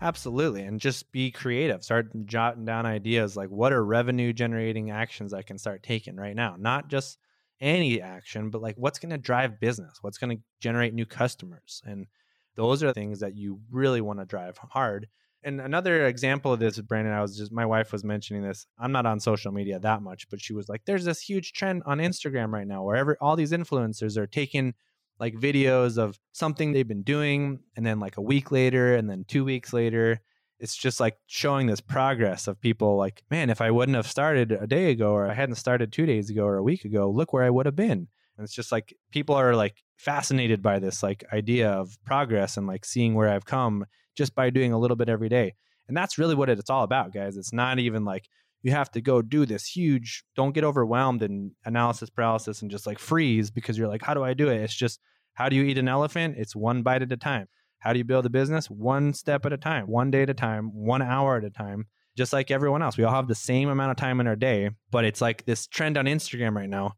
Absolutely. 0.00 0.62
And 0.62 0.80
just 0.80 1.10
be 1.10 1.30
creative. 1.30 1.82
Start 1.82 2.10
jotting 2.26 2.64
down 2.64 2.86
ideas 2.86 3.36
like 3.36 3.48
what 3.48 3.72
are 3.72 3.84
revenue 3.84 4.32
generating 4.32 4.90
actions 4.90 5.34
I 5.34 5.42
can 5.42 5.58
start 5.58 5.82
taking 5.82 6.16
right 6.16 6.36
now? 6.36 6.56
Not 6.58 6.88
just 6.88 7.18
any 7.60 8.00
action, 8.00 8.50
but 8.50 8.62
like 8.62 8.76
what's 8.76 8.98
going 8.98 9.10
to 9.10 9.18
drive 9.18 9.58
business? 9.58 9.98
What's 10.02 10.18
going 10.18 10.36
to 10.36 10.42
generate 10.60 10.94
new 10.94 11.06
customers? 11.06 11.82
And 11.84 12.06
those 12.54 12.82
are 12.82 12.92
things 12.92 13.20
that 13.20 13.36
you 13.36 13.60
really 13.70 14.00
want 14.00 14.20
to 14.20 14.24
drive 14.24 14.58
hard. 14.58 15.08
And 15.42 15.60
another 15.60 16.06
example 16.06 16.52
of 16.52 16.60
this, 16.60 16.80
Brandon, 16.80 17.14
I 17.14 17.22
was 17.22 17.36
just, 17.36 17.52
my 17.52 17.64
wife 17.64 17.92
was 17.92 18.04
mentioning 18.04 18.42
this. 18.42 18.66
I'm 18.78 18.92
not 18.92 19.06
on 19.06 19.20
social 19.20 19.52
media 19.52 19.78
that 19.78 20.02
much, 20.02 20.28
but 20.28 20.40
she 20.40 20.52
was 20.52 20.68
like, 20.68 20.82
there's 20.84 21.04
this 21.04 21.20
huge 21.20 21.52
trend 21.52 21.82
on 21.86 21.98
Instagram 21.98 22.52
right 22.52 22.66
now 22.66 22.82
where 22.82 22.96
every, 22.96 23.16
all 23.20 23.36
these 23.36 23.52
influencers 23.52 24.16
are 24.16 24.26
taking 24.26 24.74
like 25.20 25.34
videos 25.34 25.98
of 25.98 26.18
something 26.32 26.72
they've 26.72 26.88
been 26.88 27.02
doing 27.02 27.60
and 27.76 27.84
then 27.84 28.00
like 28.00 28.16
a 28.16 28.22
week 28.22 28.50
later 28.50 28.94
and 28.94 29.08
then 29.08 29.24
2 29.28 29.44
weeks 29.44 29.72
later 29.72 30.20
it's 30.60 30.76
just 30.76 30.98
like 30.98 31.16
showing 31.26 31.66
this 31.66 31.80
progress 31.80 32.48
of 32.48 32.60
people 32.60 32.96
like 32.96 33.22
man 33.30 33.50
if 33.50 33.60
i 33.60 33.70
wouldn't 33.70 33.96
have 33.96 34.06
started 34.06 34.52
a 34.52 34.66
day 34.66 34.90
ago 34.90 35.12
or 35.12 35.28
i 35.30 35.34
hadn't 35.34 35.54
started 35.56 35.92
2 35.92 36.06
days 36.06 36.30
ago 36.30 36.44
or 36.44 36.56
a 36.56 36.62
week 36.62 36.84
ago 36.84 37.10
look 37.10 37.32
where 37.32 37.44
i 37.44 37.50
would 37.50 37.66
have 37.66 37.76
been. 37.76 38.08
And 38.36 38.44
it's 38.44 38.54
just 38.54 38.70
like 38.70 38.94
people 39.10 39.34
are 39.34 39.56
like 39.56 39.82
fascinated 39.96 40.62
by 40.62 40.78
this 40.78 41.02
like 41.02 41.24
idea 41.32 41.70
of 41.70 41.98
progress 42.04 42.56
and 42.56 42.68
like 42.68 42.84
seeing 42.84 43.14
where 43.14 43.28
i've 43.28 43.44
come 43.44 43.84
just 44.16 44.34
by 44.34 44.50
doing 44.50 44.72
a 44.72 44.78
little 44.78 44.96
bit 44.96 45.08
every 45.08 45.28
day. 45.28 45.54
And 45.88 45.96
that's 45.96 46.18
really 46.18 46.34
what 46.34 46.50
it's 46.50 46.70
all 46.70 46.84
about 46.84 47.12
guys. 47.12 47.36
It's 47.36 47.52
not 47.52 47.78
even 47.78 48.04
like 48.04 48.28
you 48.62 48.72
have 48.72 48.90
to 48.90 49.00
go 49.00 49.22
do 49.22 49.46
this 49.46 49.66
huge 49.66 50.24
don't 50.34 50.54
get 50.54 50.64
overwhelmed 50.64 51.22
in 51.22 51.52
analysis 51.64 52.10
paralysis 52.10 52.62
and 52.62 52.70
just 52.70 52.86
like 52.86 52.98
freeze 52.98 53.50
because 53.50 53.78
you're 53.78 53.88
like 53.88 54.02
how 54.02 54.14
do 54.14 54.24
i 54.24 54.34
do 54.34 54.48
it? 54.48 54.60
It's 54.60 54.74
just 54.74 55.00
how 55.34 55.48
do 55.48 55.56
you 55.56 55.62
eat 55.64 55.78
an 55.78 55.88
elephant? 55.88 56.34
It's 56.36 56.56
one 56.56 56.82
bite 56.82 57.02
at 57.02 57.12
a 57.12 57.16
time. 57.16 57.46
How 57.78 57.92
do 57.92 57.98
you 57.98 58.04
build 58.04 58.26
a 58.26 58.30
business? 58.30 58.68
One 58.68 59.14
step 59.14 59.46
at 59.46 59.52
a 59.52 59.56
time 59.56 59.86
one 59.86 60.10
day 60.10 60.22
at 60.22 60.30
a 60.30 60.34
time 60.34 60.70
one 60.74 61.02
hour 61.02 61.36
at 61.36 61.44
a 61.44 61.50
time 61.50 61.86
just 62.16 62.32
like 62.32 62.50
everyone 62.50 62.82
else. 62.82 62.96
We 62.96 63.04
all 63.04 63.14
have 63.14 63.28
the 63.28 63.34
same 63.36 63.68
amount 63.68 63.92
of 63.92 63.96
time 63.96 64.20
in 64.20 64.26
our 64.26 64.36
day 64.36 64.70
but 64.90 65.04
it's 65.04 65.20
like 65.20 65.44
this 65.44 65.66
trend 65.66 65.96
on 65.96 66.06
instagram 66.06 66.54
right 66.54 66.68
now. 66.68 66.94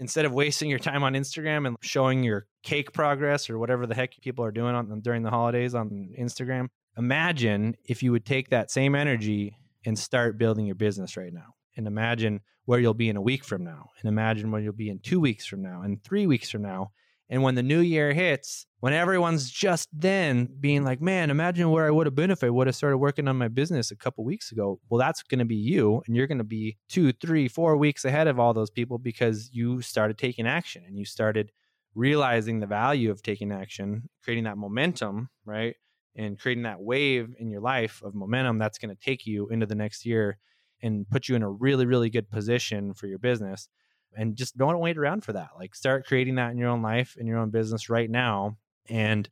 Instead 0.00 0.24
of 0.24 0.32
wasting 0.32 0.68
your 0.68 0.80
time 0.80 1.04
on 1.04 1.12
Instagram 1.12 1.68
and 1.68 1.76
showing 1.80 2.24
your 2.24 2.46
cake 2.64 2.92
progress 2.92 3.48
or 3.48 3.60
whatever 3.60 3.86
the 3.86 3.94
heck 3.94 4.20
people 4.22 4.44
are 4.44 4.50
doing 4.50 4.74
on 4.74 5.00
during 5.02 5.22
the 5.22 5.30
holidays 5.30 5.72
on 5.72 6.08
Instagram, 6.18 6.66
imagine 6.98 7.76
if 7.84 8.02
you 8.02 8.10
would 8.10 8.26
take 8.26 8.50
that 8.50 8.72
same 8.72 8.96
energy 8.96 9.56
and 9.84 9.98
start 9.98 10.38
building 10.38 10.66
your 10.66 10.74
business 10.74 11.16
right 11.16 11.32
now. 11.32 11.54
And 11.76 11.86
imagine 11.86 12.40
where 12.64 12.78
you'll 12.78 12.94
be 12.94 13.08
in 13.08 13.16
a 13.16 13.22
week 13.22 13.44
from 13.44 13.64
now, 13.64 13.90
and 14.00 14.08
imagine 14.08 14.50
where 14.50 14.60
you'll 14.60 14.72
be 14.72 14.88
in 14.88 15.00
two 15.00 15.20
weeks 15.20 15.44
from 15.46 15.62
now, 15.62 15.82
and 15.82 16.02
three 16.02 16.26
weeks 16.26 16.50
from 16.50 16.62
now. 16.62 16.92
And 17.28 17.42
when 17.42 17.54
the 17.54 17.62
new 17.62 17.80
year 17.80 18.12
hits, 18.12 18.66
when 18.80 18.92
everyone's 18.92 19.50
just 19.50 19.88
then 19.92 20.48
being 20.60 20.84
like, 20.84 21.00
man, 21.00 21.30
imagine 21.30 21.70
where 21.70 21.86
I 21.86 21.90
would 21.90 22.06
have 22.06 22.14
been 22.14 22.30
if 22.30 22.44
I 22.44 22.50
would 22.50 22.66
have 22.66 22.76
started 22.76 22.98
working 22.98 23.28
on 23.28 23.38
my 23.38 23.48
business 23.48 23.90
a 23.90 23.96
couple 23.96 24.24
weeks 24.24 24.52
ago. 24.52 24.78
Well, 24.88 24.98
that's 24.98 25.22
going 25.22 25.38
to 25.38 25.46
be 25.46 25.56
you. 25.56 26.02
And 26.06 26.14
you're 26.14 26.26
going 26.26 26.38
to 26.38 26.44
be 26.44 26.76
two, 26.88 27.12
three, 27.12 27.48
four 27.48 27.78
weeks 27.78 28.04
ahead 28.04 28.28
of 28.28 28.38
all 28.38 28.52
those 28.52 28.70
people 28.70 28.98
because 28.98 29.48
you 29.52 29.80
started 29.80 30.18
taking 30.18 30.46
action 30.46 30.84
and 30.86 30.98
you 30.98 31.06
started 31.06 31.50
realizing 31.94 32.60
the 32.60 32.66
value 32.66 33.10
of 33.10 33.22
taking 33.22 33.52
action, 33.52 34.10
creating 34.22 34.44
that 34.44 34.58
momentum, 34.58 35.30
right? 35.46 35.76
And 36.16 36.38
creating 36.38 36.62
that 36.64 36.80
wave 36.80 37.34
in 37.38 37.50
your 37.50 37.60
life 37.60 38.00
of 38.04 38.14
momentum 38.14 38.58
that's 38.58 38.78
going 38.78 38.94
to 38.94 39.02
take 39.02 39.26
you 39.26 39.48
into 39.48 39.66
the 39.66 39.74
next 39.74 40.06
year 40.06 40.38
and 40.82 41.08
put 41.08 41.28
you 41.28 41.34
in 41.34 41.42
a 41.42 41.50
really, 41.50 41.86
really 41.86 42.10
good 42.10 42.30
position 42.30 42.94
for 42.94 43.06
your 43.06 43.18
business. 43.18 43.68
And 44.16 44.36
just 44.36 44.56
don't 44.56 44.78
wait 44.78 44.96
around 44.96 45.24
for 45.24 45.32
that. 45.32 45.48
Like 45.58 45.74
start 45.74 46.06
creating 46.06 46.36
that 46.36 46.52
in 46.52 46.58
your 46.58 46.68
own 46.68 46.82
life, 46.82 47.16
in 47.18 47.26
your 47.26 47.38
own 47.38 47.50
business 47.50 47.90
right 47.90 48.08
now, 48.08 48.56
and 48.88 49.28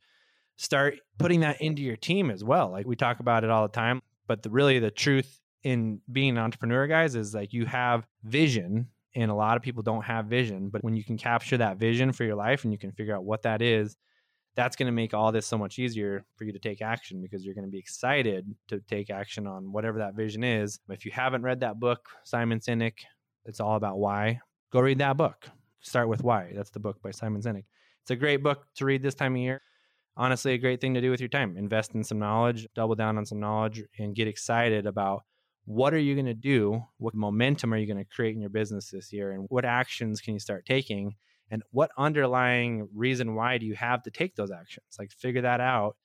start 0.57 0.95
putting 1.17 1.39
that 1.39 1.61
into 1.61 1.81
your 1.81 1.95
team 1.95 2.29
as 2.29 2.43
well. 2.43 2.69
Like 2.69 2.85
we 2.85 2.97
talk 2.97 3.21
about 3.21 3.45
it 3.45 3.49
all 3.49 3.63
the 3.63 3.73
time, 3.73 4.01
but 4.27 4.43
the 4.43 4.49
really 4.49 4.79
the 4.79 4.91
truth 4.91 5.39
in 5.63 6.01
being 6.11 6.31
an 6.31 6.37
entrepreneur, 6.37 6.85
guys, 6.87 7.15
is 7.15 7.33
like 7.33 7.53
you 7.53 7.65
have 7.65 8.05
vision 8.23 8.89
and 9.15 9.31
a 9.31 9.35
lot 9.35 9.57
of 9.57 9.63
people 9.63 9.83
don't 9.83 10.03
have 10.03 10.25
vision 10.25 10.69
but 10.69 10.83
when 10.83 10.95
you 10.95 11.03
can 11.03 11.17
capture 11.17 11.57
that 11.57 11.77
vision 11.77 12.11
for 12.11 12.23
your 12.23 12.35
life 12.35 12.63
and 12.63 12.73
you 12.73 12.79
can 12.79 12.91
figure 12.91 13.15
out 13.15 13.23
what 13.23 13.43
that 13.43 13.61
is 13.61 13.95
that's 14.55 14.75
going 14.75 14.87
to 14.87 14.91
make 14.91 15.13
all 15.13 15.31
this 15.31 15.47
so 15.47 15.57
much 15.57 15.79
easier 15.79 16.25
for 16.35 16.43
you 16.43 16.53
to 16.53 16.59
take 16.59 16.81
action 16.81 17.21
because 17.21 17.43
you're 17.43 17.55
going 17.55 17.65
to 17.65 17.71
be 17.71 17.79
excited 17.79 18.53
to 18.67 18.79
take 18.81 19.09
action 19.09 19.47
on 19.47 19.71
whatever 19.71 19.99
that 19.99 20.15
vision 20.15 20.43
is. 20.43 20.79
If 20.89 21.05
you 21.05 21.11
haven't 21.11 21.41
read 21.41 21.61
that 21.61 21.79
book, 21.79 22.07
Simon 22.23 22.59
Sinek, 22.59 22.99
it's 23.45 23.59
all 23.59 23.75
about 23.75 23.97
why. 23.97 24.39
Go 24.71 24.79
read 24.79 24.99
that 24.99 25.17
book. 25.17 25.49
Start 25.81 26.07
with 26.07 26.23
why. 26.23 26.51
That's 26.55 26.69
the 26.69 26.79
book 26.79 27.01
by 27.01 27.11
Simon 27.11 27.41
Sinek. 27.41 27.65
It's 28.03 28.11
a 28.11 28.15
great 28.15 28.43
book 28.43 28.65
to 28.75 28.85
read 28.85 29.01
this 29.01 29.15
time 29.15 29.35
of 29.35 29.41
year. 29.41 29.61
Honestly, 30.15 30.53
a 30.53 30.57
great 30.59 30.79
thing 30.79 30.93
to 30.93 31.01
do 31.01 31.09
with 31.09 31.19
your 31.19 31.29
time. 31.29 31.57
Invest 31.57 31.95
in 31.95 32.03
some 32.03 32.19
knowledge, 32.19 32.67
double 32.75 32.95
down 32.95 33.17
on 33.17 33.25
some 33.25 33.39
knowledge, 33.39 33.81
and 33.97 34.15
get 34.15 34.27
excited 34.27 34.85
about 34.85 35.23
what 35.65 35.93
are 35.93 35.99
you 35.99 36.13
going 36.13 36.27
to 36.27 36.33
do? 36.33 36.83
What 36.97 37.15
momentum 37.15 37.73
are 37.73 37.77
you 37.77 37.87
going 37.87 38.03
to 38.03 38.15
create 38.15 38.35
in 38.35 38.41
your 38.41 38.49
business 38.49 38.91
this 38.91 39.11
year? 39.11 39.31
And 39.31 39.45
what 39.49 39.65
actions 39.65 40.21
can 40.21 40.33
you 40.33 40.39
start 40.39 40.65
taking? 40.65 41.15
And 41.53 41.61
what 41.69 41.91
underlying 41.99 42.89
reason 42.95 43.35
why 43.35 43.59
do 43.59 43.67
you 43.67 43.75
have 43.75 44.01
to 44.01 44.09
take 44.09 44.35
those 44.35 44.49
actions? 44.49 44.87
Like 44.97 45.11
figure 45.11 45.43
that 45.43 45.61
out 45.61 45.95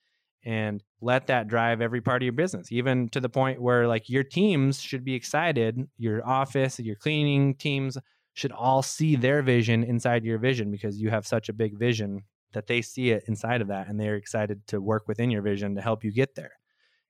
and 0.45 0.83
let 1.01 1.25
that 1.25 1.47
drive 1.47 1.81
every 1.81 2.01
part 2.01 2.21
of 2.21 2.23
your 2.23 2.33
business 2.33 2.71
even 2.71 3.09
to 3.09 3.19
the 3.19 3.27
point 3.27 3.59
where 3.59 3.87
like 3.87 4.09
your 4.09 4.23
teams 4.23 4.79
should 4.79 5.03
be 5.03 5.15
excited 5.15 5.89
your 5.97 6.25
office 6.25 6.79
your 6.79 6.95
cleaning 6.95 7.53
teams 7.55 7.97
should 8.35 8.51
all 8.53 8.81
see 8.81 9.17
their 9.17 9.41
vision 9.41 9.83
inside 9.83 10.23
your 10.23 10.37
vision 10.37 10.71
because 10.71 11.01
you 11.01 11.09
have 11.09 11.27
such 11.27 11.49
a 11.49 11.53
big 11.53 11.77
vision 11.77 12.21
that 12.53 12.67
they 12.67 12.81
see 12.81 13.09
it 13.09 13.23
inside 13.27 13.59
of 13.59 13.67
that 13.67 13.89
and 13.89 13.99
they're 13.99 14.15
excited 14.15 14.65
to 14.67 14.79
work 14.79 15.07
within 15.07 15.31
your 15.31 15.41
vision 15.41 15.75
to 15.75 15.81
help 15.81 16.03
you 16.03 16.11
get 16.11 16.35
there. 16.35 16.53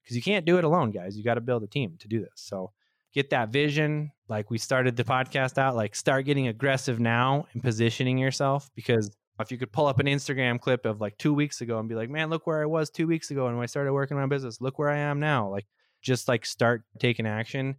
Because 0.02 0.16
you 0.16 0.24
can't 0.24 0.46
do 0.46 0.58
it 0.58 0.64
alone 0.64 0.92
guys 0.92 1.18
you 1.18 1.26
got 1.26 1.36
to 1.36 1.42
build 1.42 1.62
a 1.62 1.68
team 1.68 1.98
to 2.00 2.08
do 2.08 2.22
this 2.22 2.32
so 2.36 2.72
get 3.14 3.32
that 3.32 3.50
vision 3.50 4.12
like 4.28 4.50
we 4.52 4.58
started 4.58 4.96
the 4.96 5.04
podcast 5.04 5.58
out 5.58 5.76
like 5.76 5.96
start 5.96 6.26
getting 6.26 6.48
aggressive 6.48 7.00
now 7.00 7.46
and 7.54 7.64
positioning 7.64 8.18
yourself 8.18 8.70
because 8.76 9.10
if 9.40 9.52
you 9.52 9.58
could 9.58 9.72
pull 9.72 9.88
up 9.88 10.00
an 10.00 10.06
instagram 10.06 10.60
clip 10.60 10.86
of 10.86 11.02
like 11.02 11.18
two 11.18 11.34
weeks 11.34 11.62
ago 11.62 11.80
and 11.80 11.90
be 11.90 11.96
like 11.96 12.10
man 12.10 12.30
look 12.30 12.46
where 12.46 12.62
i 12.62 12.66
was 12.66 12.90
two 12.90 13.08
weeks 13.08 13.32
ago 13.32 13.48
and 13.48 13.56
when 13.56 13.64
i 13.64 13.68
started 13.68 13.94
working 13.94 14.18
on 14.18 14.24
my 14.24 14.36
business. 14.36 14.62
Look 14.62 14.78
where 14.80 14.90
i 14.90 14.98
am 14.98 15.20
now. 15.20 15.50
Like 15.50 15.66
just 16.02 16.28
like 16.28 16.46
start 16.46 16.84
taking 17.00 17.26
action. 17.26 17.76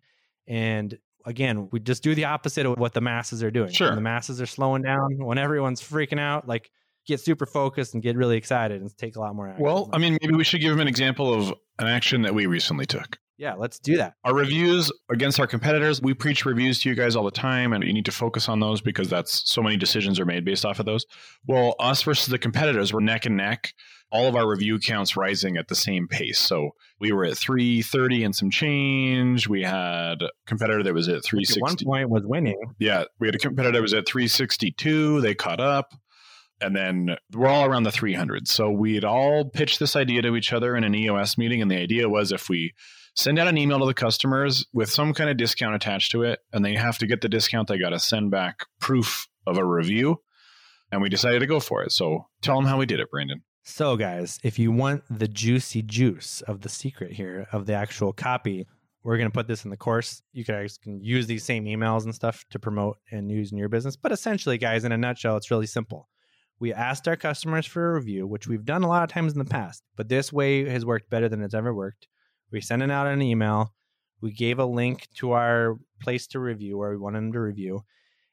And 0.46 0.98
again 1.26 1.68
we 1.70 1.80
just 1.80 2.02
do 2.02 2.14
the 2.14 2.24
opposite 2.24 2.64
of 2.66 2.78
what 2.78 2.94
the 2.94 3.00
masses 3.00 3.42
are 3.42 3.50
doing. 3.50 3.70
Sure. 3.70 3.88
when 3.88 3.96
the 3.96 4.02
masses 4.02 4.40
are 4.40 4.46
slowing 4.46 4.82
down 4.82 5.18
when 5.18 5.38
everyone's 5.38 5.82
freaking 5.82 6.18
out 6.18 6.48
like 6.48 6.70
get 7.06 7.20
super 7.20 7.46
focused 7.46 7.94
and 7.94 8.02
get 8.02 8.16
really 8.16 8.36
excited 8.36 8.80
and 8.80 8.96
take 8.96 9.16
a 9.16 9.20
lot 9.20 9.34
more 9.34 9.48
action. 9.48 9.64
Well 9.64 9.90
i 9.92 9.98
mean 9.98 10.18
maybe 10.22 10.34
we 10.34 10.44
should 10.44 10.60
give 10.60 10.70
them 10.70 10.80
an 10.80 10.88
example 10.88 11.32
of 11.32 11.54
an 11.78 11.86
action 11.86 12.22
that 12.22 12.34
we 12.34 12.46
recently 12.46 12.86
took 12.86 13.18
yeah, 13.40 13.54
let's 13.54 13.78
do 13.78 13.96
that. 13.96 14.16
Our 14.22 14.34
reviews 14.34 14.92
against 15.10 15.40
our 15.40 15.46
competitors, 15.46 16.02
we 16.02 16.12
preach 16.12 16.44
reviews 16.44 16.78
to 16.82 16.90
you 16.90 16.94
guys 16.94 17.16
all 17.16 17.24
the 17.24 17.30
time, 17.30 17.72
and 17.72 17.82
you 17.82 17.94
need 17.94 18.04
to 18.04 18.12
focus 18.12 18.50
on 18.50 18.60
those 18.60 18.82
because 18.82 19.08
that's 19.08 19.50
so 19.50 19.62
many 19.62 19.78
decisions 19.78 20.20
are 20.20 20.26
made 20.26 20.44
based 20.44 20.66
off 20.66 20.78
of 20.78 20.84
those. 20.84 21.06
Well, 21.46 21.74
us 21.80 22.02
versus 22.02 22.26
the 22.26 22.38
competitors, 22.38 22.92
we're 22.92 23.00
neck 23.00 23.24
and 23.24 23.38
neck. 23.38 23.72
All 24.12 24.26
of 24.26 24.36
our 24.36 24.46
review 24.46 24.78
counts 24.78 25.16
rising 25.16 25.56
at 25.56 25.68
the 25.68 25.74
same 25.74 26.06
pace. 26.06 26.38
So 26.38 26.72
we 27.00 27.12
were 27.12 27.24
at 27.24 27.38
330 27.38 28.24
and 28.24 28.36
some 28.36 28.50
change. 28.50 29.48
We 29.48 29.62
had 29.62 30.20
a 30.20 30.30
competitor 30.46 30.82
that 30.82 30.92
was 30.92 31.08
at 31.08 31.24
360. 31.24 31.60
At 31.60 31.62
one 31.62 31.76
point 31.76 32.10
was 32.10 32.26
winning. 32.26 32.60
Yeah, 32.78 33.04
we 33.20 33.28
had 33.28 33.36
a 33.36 33.38
competitor 33.38 33.78
that 33.78 33.82
was 33.82 33.94
at 33.94 34.06
362. 34.06 35.22
They 35.22 35.34
caught 35.34 35.60
up 35.60 35.94
and 36.60 36.76
then 36.76 37.16
we're 37.32 37.48
all 37.48 37.64
around 37.64 37.84
the 37.84 37.90
300. 37.90 38.48
So 38.48 38.70
we'd 38.70 39.04
all 39.04 39.46
pitched 39.46 39.78
this 39.78 39.96
idea 39.96 40.20
to 40.22 40.36
each 40.36 40.52
other 40.52 40.76
in 40.76 40.84
an 40.84 40.94
EOS 40.94 41.38
meeting, 41.38 41.62
and 41.62 41.70
the 41.70 41.78
idea 41.78 42.06
was 42.08 42.32
if 42.32 42.50
we 42.50 42.74
send 43.20 43.38
out 43.38 43.48
an 43.48 43.58
email 43.58 43.78
to 43.78 43.86
the 43.86 43.94
customers 43.94 44.66
with 44.72 44.90
some 44.90 45.12
kind 45.12 45.28
of 45.28 45.36
discount 45.36 45.74
attached 45.74 46.10
to 46.12 46.22
it, 46.22 46.40
and 46.52 46.64
they 46.64 46.74
have 46.74 46.98
to 46.98 47.06
get 47.06 47.20
the 47.20 47.28
discount. 47.28 47.68
They 47.68 47.78
got 47.78 47.90
to 47.90 48.00
send 48.00 48.30
back 48.30 48.64
proof 48.80 49.28
of 49.46 49.58
a 49.58 49.64
review. 49.64 50.20
And 50.92 51.00
we 51.00 51.08
decided 51.08 51.38
to 51.38 51.46
go 51.46 51.60
for 51.60 51.82
it. 51.82 51.92
So 51.92 52.26
tell 52.42 52.56
them 52.56 52.64
how 52.64 52.78
we 52.78 52.86
did 52.86 52.98
it, 52.98 53.10
Brandon. 53.10 53.42
So, 53.62 53.96
guys, 53.96 54.40
if 54.42 54.58
you 54.58 54.72
want 54.72 55.04
the 55.08 55.28
juicy 55.28 55.82
juice 55.82 56.40
of 56.42 56.62
the 56.62 56.68
secret 56.68 57.12
here 57.12 57.46
of 57.52 57.66
the 57.66 57.74
actual 57.74 58.12
copy, 58.12 58.66
we're 59.04 59.16
going 59.16 59.28
to 59.28 59.34
put 59.34 59.46
this 59.46 59.64
in 59.64 59.70
the 59.70 59.76
course. 59.76 60.22
You 60.32 60.44
guys 60.44 60.78
can 60.78 61.00
use 61.00 61.26
these 61.26 61.44
same 61.44 61.66
emails 61.66 62.04
and 62.04 62.14
stuff 62.14 62.44
to 62.50 62.58
promote 62.58 62.98
and 63.12 63.30
use 63.30 63.52
in 63.52 63.58
your 63.58 63.68
business. 63.68 63.96
But 63.96 64.12
essentially, 64.12 64.58
guys, 64.58 64.84
in 64.84 64.92
a 64.92 64.98
nutshell, 64.98 65.36
it's 65.36 65.50
really 65.50 65.66
simple. 65.66 66.08
We 66.58 66.72
asked 66.72 67.06
our 67.06 67.16
customers 67.16 67.66
for 67.66 67.90
a 67.90 67.94
review, 67.94 68.26
which 68.26 68.48
we've 68.48 68.64
done 68.64 68.82
a 68.82 68.88
lot 68.88 69.04
of 69.04 69.10
times 69.10 69.32
in 69.32 69.38
the 69.38 69.44
past, 69.44 69.82
but 69.96 70.08
this 70.08 70.32
way 70.32 70.68
has 70.68 70.84
worked 70.84 71.08
better 71.08 71.28
than 71.28 71.42
it's 71.42 71.54
ever 71.54 71.72
worked. 71.72 72.08
We 72.52 72.60
sent 72.60 72.82
it 72.82 72.90
out 72.90 73.06
an 73.06 73.22
email. 73.22 73.72
We 74.20 74.32
gave 74.32 74.58
a 74.58 74.64
link 74.64 75.08
to 75.16 75.32
our 75.32 75.78
place 76.00 76.26
to 76.28 76.38
review 76.38 76.76
where 76.76 76.90
we 76.90 76.96
wanted 76.96 77.18
them 77.18 77.32
to 77.32 77.40
review. 77.40 77.84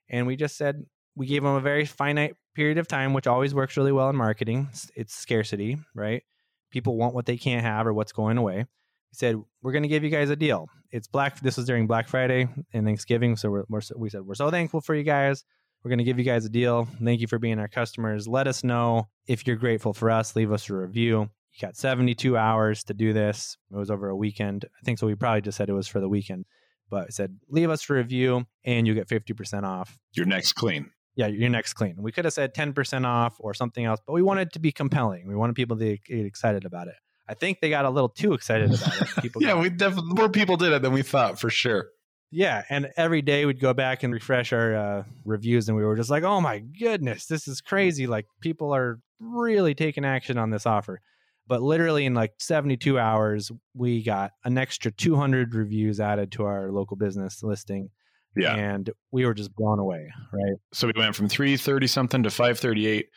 And 0.09 0.27
we 0.27 0.35
just 0.35 0.57
said, 0.57 0.85
we 1.15 1.27
gave 1.27 1.43
them 1.43 1.55
a 1.55 1.61
very 1.61 1.85
finite 1.85 2.35
period 2.55 2.77
of 2.77 2.87
time, 2.87 3.13
which 3.13 3.27
always 3.27 3.53
works 3.53 3.77
really 3.77 3.91
well 3.91 4.09
in 4.09 4.15
marketing. 4.15 4.69
It's, 4.95 5.13
scarcity, 5.13 5.77
right? 5.95 6.23
People 6.71 6.97
want 6.97 7.15
what 7.15 7.25
they 7.25 7.37
can't 7.37 7.63
have 7.63 7.87
or 7.87 7.93
what's 7.93 8.11
going 8.11 8.37
away. 8.37 8.57
We 8.57 9.13
said, 9.13 9.37
we're 9.61 9.71
going 9.71 9.83
to 9.83 9.89
give 9.89 10.03
you 10.03 10.09
guys 10.09 10.29
a 10.29 10.35
deal. 10.35 10.67
It's 10.91 11.07
Black, 11.07 11.39
this 11.39 11.57
was 11.57 11.65
during 11.65 11.87
Black 11.87 12.07
Friday 12.07 12.47
and 12.73 12.85
Thanksgiving. 12.85 13.35
So 13.35 13.49
we're, 13.49 13.63
we're, 13.69 13.81
we 13.95 14.09
said, 14.09 14.21
we're 14.21 14.35
so 14.35 14.51
thankful 14.51 14.81
for 14.81 14.95
you 14.95 15.03
guys. 15.03 15.43
We're 15.83 15.89
going 15.89 15.99
to 15.99 16.03
give 16.03 16.17
you 16.17 16.25
guys 16.25 16.45
a 16.45 16.49
deal. 16.49 16.87
Thank 17.03 17.21
you 17.21 17.27
for 17.27 17.39
being 17.39 17.59
our 17.59 17.67
customers. 17.67 18.27
Let 18.27 18.47
us 18.47 18.63
know 18.63 19.07
if 19.27 19.47
you're 19.47 19.55
grateful 19.55 19.93
for 19.93 20.11
us. 20.11 20.35
Leave 20.35 20.51
us 20.51 20.69
a 20.69 20.75
review. 20.75 21.29
You 21.57 21.67
got 21.67 21.75
72 21.75 22.37
hours 22.37 22.83
to 22.85 22.93
do 22.93 23.13
this. 23.13 23.57
It 23.71 23.75
was 23.75 23.89
over 23.89 24.09
a 24.09 24.15
weekend. 24.15 24.65
I 24.65 24.85
think 24.85 24.99
so. 24.99 25.07
We 25.07 25.15
probably 25.15 25.41
just 25.41 25.57
said 25.57 25.69
it 25.69 25.73
was 25.73 25.87
for 25.87 25.99
the 25.99 26.09
weekend, 26.09 26.45
but 26.89 27.07
it 27.09 27.13
said 27.13 27.37
leave 27.49 27.69
us 27.69 27.89
a 27.89 27.93
review 27.93 28.45
and 28.63 28.85
you 28.85 28.93
get 28.93 29.07
50% 29.07 29.63
off. 29.63 29.97
Your 30.13 30.27
next 30.27 30.53
clean. 30.53 30.91
Yeah, 31.15 31.27
your 31.27 31.49
next 31.49 31.73
clean. 31.73 31.95
We 31.97 32.11
could 32.11 32.25
have 32.25 32.33
said 32.33 32.53
10% 32.53 33.05
off 33.05 33.37
or 33.39 33.55
something 33.55 33.83
else, 33.83 33.99
but 34.05 34.13
we 34.13 34.21
wanted 34.21 34.53
to 34.53 34.59
be 34.59 34.71
compelling. 34.71 35.27
We 35.27 35.35
wanted 35.35 35.55
people 35.55 35.75
to 35.77 35.97
get 35.97 36.25
excited 36.25 36.63
about 36.63 36.89
it. 36.89 36.95
I 37.27 37.33
think 37.33 37.59
they 37.59 37.71
got 37.71 37.85
a 37.85 37.89
little 37.89 38.09
too 38.09 38.33
excited 38.33 38.73
about 38.73 39.01
it. 39.01 39.07
People 39.21 39.41
yeah, 39.41 39.49
got, 39.49 39.61
we 39.61 39.69
definitely 39.69 40.13
more 40.13 40.29
people 40.29 40.55
did 40.55 40.71
it 40.71 40.81
than 40.81 40.93
we 40.93 41.01
thought 41.01 41.39
for 41.39 41.49
sure. 41.49 41.87
Yeah, 42.31 42.63
and 42.69 42.89
every 42.97 43.21
day 43.21 43.45
we'd 43.45 43.59
go 43.59 43.73
back 43.73 44.03
and 44.03 44.13
refresh 44.13 44.53
our 44.53 44.75
uh, 44.75 45.03
reviews, 45.25 45.67
and 45.67 45.77
we 45.77 45.83
were 45.83 45.95
just 45.95 46.09
like, 46.09 46.23
"Oh 46.23 46.39
my 46.41 46.59
goodness, 46.59 47.25
this 47.25 47.47
is 47.47 47.61
crazy! 47.61 48.05
Like 48.05 48.27
people 48.41 48.73
are 48.73 48.99
really 49.19 49.75
taking 49.75 50.05
action 50.05 50.37
on 50.37 50.49
this 50.49 50.65
offer." 50.65 51.01
But 51.47 51.61
literally 51.61 52.05
in 52.05 52.13
like 52.13 52.33
72 52.39 52.99
hours, 52.99 53.51
we 53.73 54.03
got 54.03 54.31
an 54.43 54.57
extra 54.57 54.91
200 54.91 55.55
reviews 55.55 55.99
added 55.99 56.31
to 56.33 56.43
our 56.43 56.71
local 56.71 56.97
business 56.97 57.41
listing. 57.41 57.89
Yeah. 58.35 58.53
And 58.53 58.89
we 59.11 59.25
were 59.25 59.33
just 59.33 59.55
blown 59.55 59.79
away, 59.79 60.11
right? 60.31 60.57
So 60.73 60.87
we 60.87 60.93
went 60.95 61.15
from 61.15 61.29
330 61.29 61.87
something 61.87 62.23
to 62.23 62.29
538, 62.29 63.07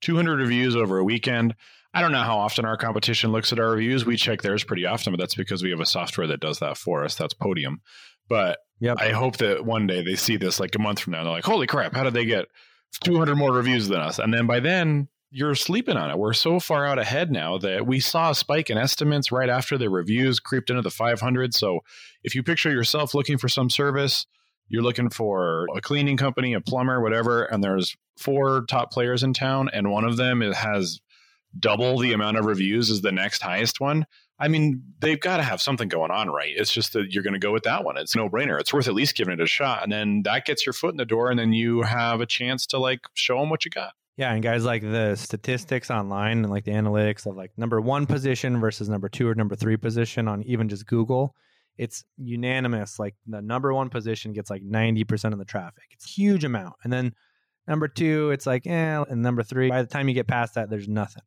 200 0.00 0.38
reviews 0.38 0.76
over 0.76 0.98
a 0.98 1.04
weekend. 1.04 1.54
I 1.92 2.00
don't 2.00 2.12
know 2.12 2.22
how 2.22 2.38
often 2.38 2.64
our 2.64 2.76
competition 2.76 3.32
looks 3.32 3.52
at 3.52 3.58
our 3.58 3.72
reviews. 3.72 4.06
We 4.06 4.16
check 4.16 4.42
theirs 4.42 4.62
pretty 4.62 4.86
often, 4.86 5.12
but 5.12 5.18
that's 5.18 5.34
because 5.34 5.62
we 5.62 5.70
have 5.70 5.80
a 5.80 5.86
software 5.86 6.28
that 6.28 6.40
does 6.40 6.60
that 6.60 6.78
for 6.78 7.04
us. 7.04 7.16
That's 7.16 7.34
Podium. 7.34 7.80
But 8.28 8.58
yep. 8.78 8.98
I 9.00 9.10
hope 9.10 9.38
that 9.38 9.64
one 9.64 9.88
day 9.88 10.02
they 10.02 10.14
see 10.14 10.36
this 10.36 10.60
like 10.60 10.74
a 10.76 10.78
month 10.78 11.00
from 11.00 11.12
now. 11.12 11.24
They're 11.24 11.32
like, 11.32 11.44
holy 11.44 11.66
crap, 11.66 11.94
how 11.94 12.04
did 12.04 12.14
they 12.14 12.24
get 12.24 12.46
200 13.02 13.34
more 13.34 13.52
reviews 13.52 13.88
than 13.88 13.98
us? 13.98 14.20
And 14.20 14.32
then 14.32 14.46
by 14.46 14.60
then, 14.60 15.08
you're 15.30 15.54
sleeping 15.54 15.96
on 15.96 16.10
it. 16.10 16.18
We're 16.18 16.32
so 16.32 16.58
far 16.58 16.84
out 16.84 16.98
ahead 16.98 17.30
now 17.30 17.58
that 17.58 17.86
we 17.86 18.00
saw 18.00 18.30
a 18.30 18.34
spike 18.34 18.68
in 18.68 18.76
estimates 18.76 19.30
right 19.30 19.48
after 19.48 19.78
the 19.78 19.88
reviews 19.88 20.40
creeped 20.40 20.70
into 20.70 20.82
the 20.82 20.90
500. 20.90 21.54
So 21.54 21.80
if 22.24 22.34
you 22.34 22.42
picture 22.42 22.70
yourself 22.70 23.14
looking 23.14 23.38
for 23.38 23.48
some 23.48 23.70
service, 23.70 24.26
you're 24.68 24.82
looking 24.82 25.10
for 25.10 25.66
a 25.74 25.80
cleaning 25.80 26.16
company, 26.16 26.54
a 26.54 26.60
plumber, 26.60 27.00
whatever, 27.00 27.44
and 27.44 27.62
there's 27.62 27.96
four 28.16 28.64
top 28.68 28.92
players 28.92 29.22
in 29.22 29.32
town, 29.32 29.68
and 29.72 29.90
one 29.90 30.04
of 30.04 30.16
them 30.16 30.40
has 30.40 31.00
double 31.58 31.98
the 31.98 32.12
amount 32.12 32.36
of 32.36 32.44
reviews 32.46 32.90
as 32.90 33.00
the 33.00 33.10
next 33.10 33.42
highest 33.42 33.80
one. 33.80 34.06
I 34.38 34.48
mean, 34.48 34.82
they've 35.00 35.20
got 35.20 35.36
to 35.36 35.42
have 35.42 35.60
something 35.60 35.88
going 35.88 36.10
on, 36.10 36.30
right? 36.30 36.52
It's 36.56 36.72
just 36.72 36.92
that 36.94 37.12
you're 37.12 37.24
going 37.24 37.34
to 37.34 37.40
go 37.40 37.52
with 37.52 37.64
that 37.64 37.84
one. 37.84 37.96
It's 37.96 38.16
no 38.16 38.28
brainer. 38.28 38.58
It's 38.58 38.72
worth 38.72 38.88
at 38.88 38.94
least 38.94 39.16
giving 39.16 39.34
it 39.34 39.40
a 39.40 39.46
shot. 39.46 39.82
And 39.82 39.92
then 39.92 40.22
that 40.24 40.46
gets 40.46 40.64
your 40.64 40.72
foot 40.72 40.92
in 40.92 40.96
the 40.96 41.04
door, 41.04 41.30
and 41.30 41.38
then 41.38 41.52
you 41.52 41.82
have 41.82 42.20
a 42.20 42.26
chance 42.26 42.66
to 42.68 42.78
like 42.78 43.00
show 43.14 43.38
them 43.40 43.50
what 43.50 43.64
you 43.64 43.70
got. 43.70 43.92
Yeah, 44.20 44.34
and 44.34 44.42
guys 44.42 44.66
like 44.66 44.82
the 44.82 45.16
statistics 45.16 45.90
online 45.90 46.44
and 46.44 46.50
like 46.50 46.66
the 46.66 46.72
analytics 46.72 47.24
of 47.24 47.36
like 47.36 47.52
number 47.56 47.80
one 47.80 48.04
position 48.04 48.60
versus 48.60 48.86
number 48.86 49.08
two 49.08 49.26
or 49.26 49.34
number 49.34 49.56
three 49.56 49.78
position 49.78 50.28
on 50.28 50.42
even 50.42 50.68
just 50.68 50.84
Google, 50.86 51.34
it's 51.78 52.04
unanimous. 52.18 52.98
Like 52.98 53.14
the 53.26 53.40
number 53.40 53.72
one 53.72 53.88
position 53.88 54.34
gets 54.34 54.50
like 54.50 54.62
90% 54.62 55.32
of 55.32 55.38
the 55.38 55.46
traffic. 55.46 55.84
It's 55.92 56.04
huge 56.04 56.44
amount. 56.44 56.74
And 56.84 56.92
then 56.92 57.14
number 57.66 57.88
two, 57.88 58.30
it's 58.30 58.46
like, 58.46 58.66
eh, 58.66 59.02
and 59.08 59.22
number 59.22 59.42
three, 59.42 59.70
by 59.70 59.80
the 59.80 59.88
time 59.88 60.06
you 60.06 60.14
get 60.14 60.28
past 60.28 60.54
that, 60.54 60.68
there's 60.68 60.86
nothing. 60.86 61.22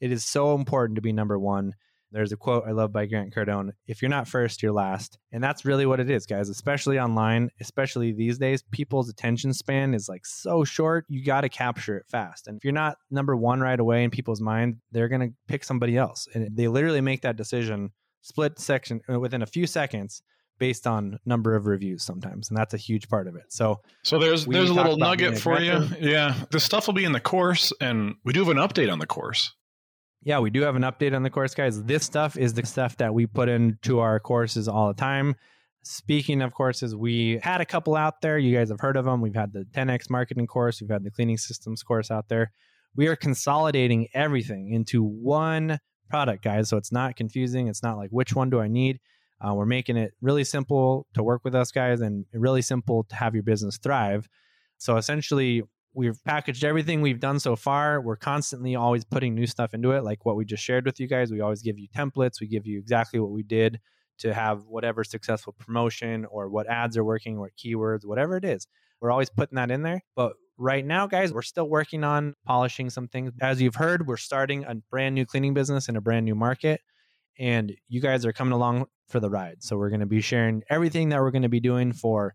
It 0.00 0.10
is 0.10 0.24
so 0.24 0.56
important 0.56 0.96
to 0.96 1.00
be 1.00 1.12
number 1.12 1.38
one. 1.38 1.74
There's 2.12 2.32
a 2.32 2.36
quote 2.36 2.64
I 2.66 2.72
love 2.72 2.92
by 2.92 3.06
Grant 3.06 3.34
Cardone 3.34 3.70
if 3.86 4.02
you're 4.02 4.10
not 4.10 4.28
first, 4.28 4.62
you're 4.62 4.72
last. 4.72 5.18
And 5.32 5.42
that's 5.42 5.64
really 5.64 5.86
what 5.86 6.00
it 6.00 6.10
is, 6.10 6.26
guys, 6.26 6.48
especially 6.48 6.98
online, 6.98 7.50
especially 7.60 8.12
these 8.12 8.38
days. 8.38 8.62
People's 8.70 9.08
attention 9.08 9.52
span 9.54 9.94
is 9.94 10.08
like 10.08 10.26
so 10.26 10.64
short. 10.64 11.06
You 11.08 11.24
got 11.24 11.40
to 11.40 11.48
capture 11.48 11.96
it 11.96 12.06
fast. 12.08 12.46
And 12.46 12.56
if 12.56 12.64
you're 12.64 12.72
not 12.72 12.98
number 13.10 13.34
one 13.34 13.60
right 13.60 13.80
away 13.80 14.04
in 14.04 14.10
people's 14.10 14.40
mind, 14.40 14.76
they're 14.92 15.08
going 15.08 15.20
to 15.22 15.34
pick 15.48 15.64
somebody 15.64 15.96
else. 15.96 16.28
And 16.34 16.56
they 16.56 16.68
literally 16.68 17.00
make 17.00 17.22
that 17.22 17.36
decision 17.36 17.92
split 18.22 18.58
section 18.58 19.00
uh, 19.12 19.18
within 19.18 19.42
a 19.42 19.46
few 19.46 19.66
seconds 19.66 20.22
based 20.58 20.86
on 20.86 21.18
number 21.24 21.56
of 21.56 21.66
reviews 21.66 22.04
sometimes 22.04 22.48
and 22.48 22.56
that's 22.56 22.72
a 22.72 22.76
huge 22.76 23.08
part 23.08 23.26
of 23.26 23.34
it 23.34 23.42
so 23.48 23.80
so 24.04 24.18
there's 24.18 24.46
there's 24.46 24.70
a 24.70 24.74
little 24.74 24.96
nugget 24.96 25.36
for 25.36 25.60
you 25.60 25.88
yeah 25.98 26.36
the 26.52 26.60
stuff 26.60 26.86
will 26.86 26.94
be 26.94 27.04
in 27.04 27.10
the 27.10 27.20
course 27.20 27.72
and 27.80 28.14
we 28.24 28.32
do 28.32 28.38
have 28.44 28.48
an 28.48 28.58
update 28.58 28.92
on 28.92 29.00
the 29.00 29.06
course 29.06 29.52
yeah, 30.24 30.38
we 30.38 30.50
do 30.50 30.62
have 30.62 30.76
an 30.76 30.82
update 30.82 31.14
on 31.14 31.22
the 31.22 31.30
course, 31.30 31.54
guys. 31.54 31.82
This 31.82 32.04
stuff 32.04 32.36
is 32.36 32.54
the 32.54 32.64
stuff 32.64 32.96
that 32.98 33.12
we 33.12 33.26
put 33.26 33.48
into 33.48 33.98
our 33.98 34.20
courses 34.20 34.68
all 34.68 34.88
the 34.88 34.94
time. 34.94 35.34
Speaking 35.82 36.42
of 36.42 36.54
courses, 36.54 36.94
we 36.94 37.40
had 37.42 37.60
a 37.60 37.64
couple 37.64 37.96
out 37.96 38.20
there. 38.20 38.38
You 38.38 38.56
guys 38.56 38.68
have 38.70 38.78
heard 38.78 38.96
of 38.96 39.04
them. 39.04 39.20
We've 39.20 39.34
had 39.34 39.52
the 39.52 39.64
10x 39.72 40.08
marketing 40.10 40.46
course, 40.46 40.80
we've 40.80 40.90
had 40.90 41.02
the 41.02 41.10
cleaning 41.10 41.38
systems 41.38 41.82
course 41.82 42.10
out 42.10 42.28
there. 42.28 42.52
We 42.94 43.08
are 43.08 43.16
consolidating 43.16 44.08
everything 44.14 44.72
into 44.72 45.02
one 45.02 45.80
product, 46.08 46.44
guys. 46.44 46.68
So 46.68 46.76
it's 46.76 46.92
not 46.92 47.16
confusing. 47.16 47.66
It's 47.66 47.82
not 47.82 47.96
like 47.96 48.10
which 48.10 48.34
one 48.34 48.50
do 48.50 48.60
I 48.60 48.68
need. 48.68 49.00
Uh, 49.40 49.54
we're 49.54 49.66
making 49.66 49.96
it 49.96 50.12
really 50.20 50.44
simple 50.44 51.06
to 51.14 51.22
work 51.22 51.40
with 51.42 51.54
us, 51.54 51.72
guys, 51.72 52.00
and 52.00 52.26
really 52.32 52.62
simple 52.62 53.04
to 53.04 53.16
have 53.16 53.34
your 53.34 53.42
business 53.42 53.76
thrive. 53.76 54.28
So 54.78 54.96
essentially, 54.98 55.62
we've 55.94 56.22
packaged 56.24 56.64
everything 56.64 57.02
we've 57.02 57.20
done 57.20 57.38
so 57.38 57.56
far. 57.56 58.00
We're 58.00 58.16
constantly 58.16 58.74
always 58.76 59.04
putting 59.04 59.34
new 59.34 59.46
stuff 59.46 59.74
into 59.74 59.92
it, 59.92 60.04
like 60.04 60.24
what 60.24 60.36
we 60.36 60.44
just 60.44 60.62
shared 60.62 60.86
with 60.86 60.98
you 61.00 61.06
guys. 61.06 61.30
We 61.30 61.40
always 61.40 61.62
give 61.62 61.78
you 61.78 61.88
templates. 61.88 62.40
We 62.40 62.46
give 62.46 62.66
you 62.66 62.78
exactly 62.78 63.20
what 63.20 63.30
we 63.30 63.42
did 63.42 63.80
to 64.18 64.32
have 64.32 64.64
whatever 64.66 65.04
successful 65.04 65.54
promotion 65.58 66.26
or 66.26 66.48
what 66.48 66.68
ads 66.68 66.96
are 66.96 67.04
working 67.04 67.38
or 67.38 67.50
keywords, 67.58 68.04
whatever 68.04 68.36
it 68.36 68.44
is. 68.44 68.66
We're 69.00 69.10
always 69.10 69.30
putting 69.30 69.56
that 69.56 69.70
in 69.70 69.82
there. 69.82 70.02
But 70.14 70.34
right 70.56 70.84
now, 70.84 71.06
guys, 71.06 71.32
we're 71.32 71.42
still 71.42 71.68
working 71.68 72.04
on 72.04 72.34
polishing 72.46 72.88
some 72.88 73.08
things. 73.08 73.32
As 73.40 73.60
you've 73.60 73.74
heard, 73.74 74.06
we're 74.06 74.16
starting 74.16 74.64
a 74.64 74.76
brand 74.90 75.14
new 75.14 75.26
cleaning 75.26 75.54
business 75.54 75.88
in 75.88 75.96
a 75.96 76.00
brand 76.00 76.24
new 76.24 76.34
market. 76.34 76.80
And 77.38 77.72
you 77.88 78.00
guys 78.00 78.24
are 78.24 78.32
coming 78.32 78.52
along 78.52 78.86
for 79.08 79.18
the 79.18 79.30
ride. 79.30 79.62
So 79.62 79.76
we're 79.76 79.88
going 79.88 80.00
to 80.00 80.06
be 80.06 80.20
sharing 80.20 80.62
everything 80.70 81.08
that 81.08 81.20
we're 81.20 81.30
going 81.30 81.42
to 81.42 81.48
be 81.48 81.60
doing 81.60 81.92
for 81.92 82.34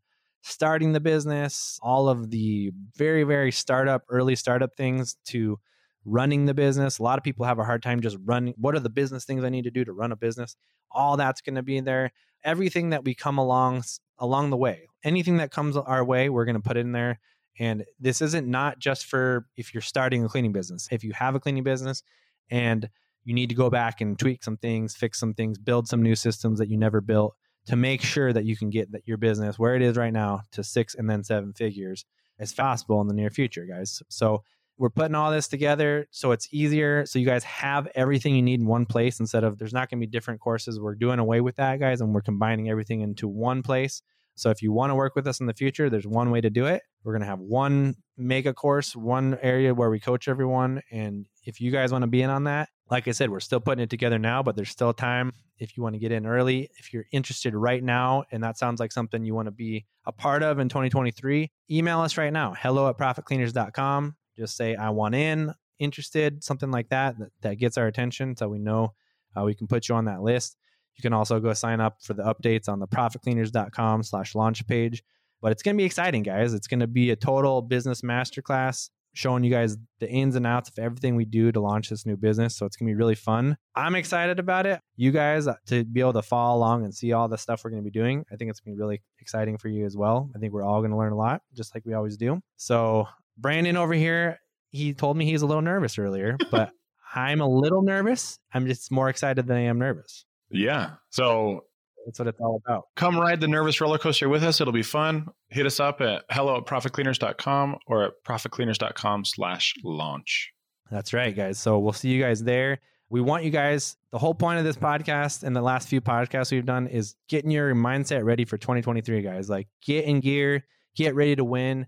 starting 0.49 0.93
the 0.93 0.99
business, 0.99 1.79
all 1.81 2.09
of 2.09 2.29
the 2.29 2.71
very, 2.95 3.23
very 3.23 3.51
startup, 3.51 4.03
early 4.09 4.35
startup 4.35 4.75
things 4.75 5.17
to 5.25 5.59
running 6.05 6.45
the 6.45 6.53
business. 6.53 6.99
A 6.99 7.03
lot 7.03 7.17
of 7.17 7.23
people 7.23 7.45
have 7.45 7.59
a 7.59 7.63
hard 7.63 7.83
time 7.83 8.01
just 8.01 8.17
running. 8.23 8.53
What 8.57 8.75
are 8.75 8.79
the 8.79 8.89
business 8.89 9.25
things 9.25 9.43
I 9.43 9.49
need 9.49 9.65
to 9.65 9.71
do 9.71 9.83
to 9.85 9.93
run 9.93 10.11
a 10.11 10.15
business? 10.15 10.55
All 10.89 11.17
that's 11.17 11.41
going 11.41 11.55
to 11.55 11.63
be 11.63 11.79
there. 11.81 12.11
Everything 12.43 12.91
that 12.91 13.03
we 13.03 13.13
come 13.13 13.37
along 13.37 13.83
along 14.19 14.49
the 14.49 14.57
way, 14.57 14.87
anything 15.03 15.37
that 15.37 15.51
comes 15.51 15.77
our 15.77 16.03
way, 16.03 16.29
we're 16.29 16.45
going 16.45 16.55
to 16.55 16.61
put 16.61 16.77
in 16.77 16.91
there. 16.91 17.19
And 17.59 17.85
this 17.99 18.21
isn't 18.21 18.47
not 18.47 18.79
just 18.79 19.05
for 19.05 19.47
if 19.57 19.73
you're 19.73 19.81
starting 19.81 20.23
a 20.23 20.29
cleaning 20.29 20.53
business. 20.53 20.87
If 20.91 21.03
you 21.03 21.13
have 21.13 21.35
a 21.35 21.39
cleaning 21.39 21.63
business 21.63 22.03
and 22.49 22.89
you 23.23 23.33
need 23.33 23.49
to 23.49 23.55
go 23.55 23.69
back 23.69 23.99
and 23.99 24.17
tweak 24.17 24.43
some 24.43 24.57
things, 24.57 24.95
fix 24.95 25.19
some 25.19 25.33
things, 25.33 25.57
build 25.57 25.87
some 25.87 26.01
new 26.01 26.15
systems 26.15 26.59
that 26.59 26.69
you 26.69 26.77
never 26.77 27.01
built, 27.01 27.35
to 27.67 27.75
make 27.75 28.01
sure 28.01 28.33
that 28.33 28.45
you 28.45 28.57
can 28.57 28.69
get 28.69 28.91
that 28.91 29.07
your 29.07 29.17
business 29.17 29.59
where 29.59 29.75
it 29.75 29.81
is 29.81 29.97
right 29.97 30.13
now 30.13 30.41
to 30.51 30.63
six 30.63 30.95
and 30.95 31.09
then 31.09 31.23
seven 31.23 31.53
figures 31.53 32.05
as 32.39 32.53
possible 32.53 33.01
in 33.01 33.07
the 33.07 33.13
near 33.13 33.29
future, 33.29 33.65
guys. 33.65 34.01
So 34.09 34.43
we're 34.77 34.89
putting 34.89 35.15
all 35.15 35.31
this 35.31 35.47
together 35.47 36.07
so 36.11 36.31
it's 36.31 36.47
easier. 36.51 37.05
So 37.05 37.19
you 37.19 37.25
guys 37.25 37.43
have 37.43 37.87
everything 37.95 38.35
you 38.35 38.41
need 38.41 38.59
in 38.59 38.67
one 38.67 38.85
place 38.85 39.19
instead 39.19 39.43
of 39.43 39.57
there's 39.57 39.73
not 39.73 39.89
going 39.89 39.99
to 39.99 40.07
be 40.07 40.11
different 40.11 40.39
courses. 40.39 40.79
We're 40.79 40.95
doing 40.95 41.19
away 41.19 41.41
with 41.41 41.55
that, 41.55 41.79
guys, 41.79 41.99
and 41.99 42.13
we're 42.13 42.21
combining 42.21 42.69
everything 42.69 43.01
into 43.01 43.27
one 43.27 43.63
place. 43.63 44.01
So 44.37 44.51
if 44.51 44.61
you 44.61 44.71
want 44.71 44.91
to 44.91 44.95
work 44.95 45.15
with 45.15 45.25
us 45.25 45.39
in 45.39 45.47
the 45.47 45.53
future, 45.53 45.89
there's 45.89 46.05
one 46.05 46.29
way 46.29 46.41
to 46.41 46.49
do 46.51 46.67
it. 46.67 46.83
We're 47.03 47.13
going 47.13 47.23
to 47.23 47.27
have 47.27 47.39
one 47.39 47.95
mega 48.17 48.53
course, 48.53 48.95
one 48.95 49.37
area 49.41 49.73
where 49.73 49.89
we 49.89 49.99
coach 49.99 50.27
everyone. 50.27 50.83
And 50.91 51.25
if 51.43 51.59
you 51.59 51.71
guys 51.71 51.91
want 51.91 52.03
to 52.03 52.07
be 52.07 52.21
in 52.21 52.29
on 52.29 52.43
that, 52.43 52.69
like 52.91 53.07
I 53.07 53.11
said, 53.11 53.31
we're 53.31 53.39
still 53.39 53.59
putting 53.59 53.83
it 53.83 53.89
together 53.89 54.19
now, 54.19 54.43
but 54.43 54.55
there's 54.55 54.69
still 54.69 54.93
time 54.93 55.33
if 55.57 55.75
you 55.75 55.81
want 55.81 55.95
to 55.95 55.99
get 55.99 56.11
in 56.11 56.27
early. 56.27 56.69
If 56.77 56.93
you're 56.93 57.05
interested 57.11 57.55
right 57.55 57.83
now 57.83 58.25
and 58.31 58.43
that 58.43 58.59
sounds 58.59 58.79
like 58.79 58.91
something 58.91 59.25
you 59.25 59.33
want 59.33 59.47
to 59.47 59.51
be 59.51 59.87
a 60.05 60.11
part 60.11 60.43
of 60.43 60.59
in 60.59 60.69
2023, 60.69 61.51
email 61.71 62.01
us 62.01 62.15
right 62.15 62.31
now. 62.31 62.53
Hello 62.53 62.87
at 62.89 62.97
profitcleaners.com. 62.97 64.15
Just 64.37 64.55
say, 64.55 64.75
I 64.75 64.91
want 64.91 65.15
in, 65.15 65.51
interested, 65.79 66.43
something 66.43 66.69
like 66.69 66.89
that, 66.89 67.17
that, 67.17 67.29
that 67.41 67.55
gets 67.55 67.75
our 67.75 67.87
attention 67.87 68.37
so 68.37 68.47
we 68.47 68.59
know 68.59 68.93
uh, 69.35 69.43
we 69.43 69.55
can 69.55 69.65
put 69.65 69.89
you 69.89 69.95
on 69.95 70.05
that 70.05 70.21
list. 70.21 70.57
You 70.97 71.01
can 71.01 71.13
also 71.13 71.39
go 71.39 71.53
sign 71.53 71.79
up 71.79 72.01
for 72.01 72.13
the 72.13 72.23
updates 72.23 72.67
on 72.67 72.79
the 72.79 72.87
profitcleaners.com 72.87 74.03
slash 74.03 74.35
launch 74.35 74.65
page. 74.67 75.03
But 75.41 75.51
it's 75.51 75.61
going 75.61 75.75
to 75.75 75.81
be 75.81 75.85
exciting, 75.85 76.23
guys. 76.23 76.53
It's 76.53 76.67
going 76.67 76.79
to 76.79 76.87
be 76.87 77.11
a 77.11 77.15
total 77.15 77.61
business 77.61 78.01
masterclass 78.01 78.89
showing 79.17 79.43
you 79.43 79.49
guys 79.49 79.77
the 79.99 80.09
ins 80.09 80.35
and 80.35 80.45
outs 80.45 80.69
of 80.69 80.77
everything 80.77 81.15
we 81.15 81.25
do 81.25 81.51
to 81.51 81.59
launch 81.59 81.89
this 81.89 82.05
new 82.05 82.15
business. 82.15 82.55
So 82.55 82.65
it's 82.65 82.75
going 82.75 82.87
to 82.87 82.91
be 82.91 82.95
really 82.95 83.15
fun. 83.15 83.57
I'm 83.75 83.95
excited 83.95 84.39
about 84.39 84.65
it. 84.67 84.79
You 84.95 85.11
guys 85.11 85.47
uh, 85.47 85.55
to 85.67 85.83
be 85.83 86.01
able 86.01 86.13
to 86.13 86.21
follow 86.21 86.57
along 86.57 86.85
and 86.85 86.93
see 86.93 87.13
all 87.13 87.27
the 87.27 87.37
stuff 87.37 87.63
we're 87.63 87.71
going 87.71 87.81
to 87.81 87.89
be 87.89 87.99
doing. 87.99 88.25
I 88.31 88.35
think 88.35 88.51
it's 88.51 88.59
going 88.59 88.73
to 88.73 88.77
be 88.77 88.79
really 88.79 89.01
exciting 89.19 89.57
for 89.57 89.69
you 89.69 89.85
as 89.85 89.97
well. 89.97 90.29
I 90.35 90.39
think 90.39 90.53
we're 90.53 90.63
all 90.63 90.81
going 90.81 90.91
to 90.91 90.97
learn 90.97 91.13
a 91.13 91.17
lot, 91.17 91.41
just 91.53 91.73
like 91.75 91.83
we 91.85 91.93
always 91.93 92.15
do. 92.15 92.39
So, 92.57 93.07
Brandon 93.37 93.75
over 93.75 93.93
here, 93.93 94.39
he 94.69 94.93
told 94.93 95.17
me 95.17 95.25
he's 95.25 95.41
a 95.41 95.47
little 95.47 95.61
nervous 95.63 95.97
earlier, 95.97 96.37
but 96.51 96.71
I'm 97.15 97.41
a 97.41 97.47
little 97.47 97.81
nervous. 97.81 98.37
I'm 98.53 98.67
just 98.67 98.91
more 98.91 99.09
excited 99.09 99.47
than 99.47 99.57
I 99.57 99.61
am 99.61 99.79
nervous. 99.79 100.25
Yeah. 100.49 100.91
So 101.09 101.65
that's 102.05 102.19
what 102.19 102.27
it's 102.29 102.39
all 102.39 102.61
about. 102.65 102.85
Come 102.95 103.19
ride 103.19 103.41
the 103.41 103.49
nervous 103.49 103.81
roller 103.81 103.97
coaster 103.97 104.29
with 104.29 104.43
us. 104.43 104.61
It'll 104.61 104.71
be 104.71 104.81
fun. 104.81 105.27
Hit 105.49 105.65
us 105.65 105.79
up 105.79 105.99
at 105.99 106.23
hello 106.31 106.57
at 106.57 106.65
profitcleaners.com 106.65 107.77
or 107.85 108.05
at 108.05 108.11
profitcleaners.com 108.25 109.25
slash 109.25 109.73
launch. 109.83 110.53
That's 110.89 111.13
right, 111.13 111.35
guys. 111.35 111.59
So 111.59 111.79
we'll 111.79 111.91
see 111.91 112.09
you 112.09 112.21
guys 112.21 112.43
there. 112.43 112.79
We 113.09 113.19
want 113.19 113.43
you 113.43 113.49
guys, 113.49 113.97
the 114.11 114.17
whole 114.17 114.33
point 114.33 114.59
of 114.59 114.65
this 114.65 114.77
podcast 114.77 115.43
and 115.43 115.55
the 115.55 115.61
last 115.61 115.89
few 115.89 115.99
podcasts 115.99 116.51
we've 116.51 116.65
done 116.65 116.87
is 116.87 117.15
getting 117.27 117.51
your 117.51 117.73
mindset 117.73 118.23
ready 118.23 118.45
for 118.45 118.57
2023, 118.57 119.21
guys. 119.21 119.49
Like 119.49 119.67
get 119.85 120.05
in 120.05 120.21
gear, 120.21 120.65
get 120.95 121.13
ready 121.13 121.35
to 121.35 121.43
win, 121.43 121.87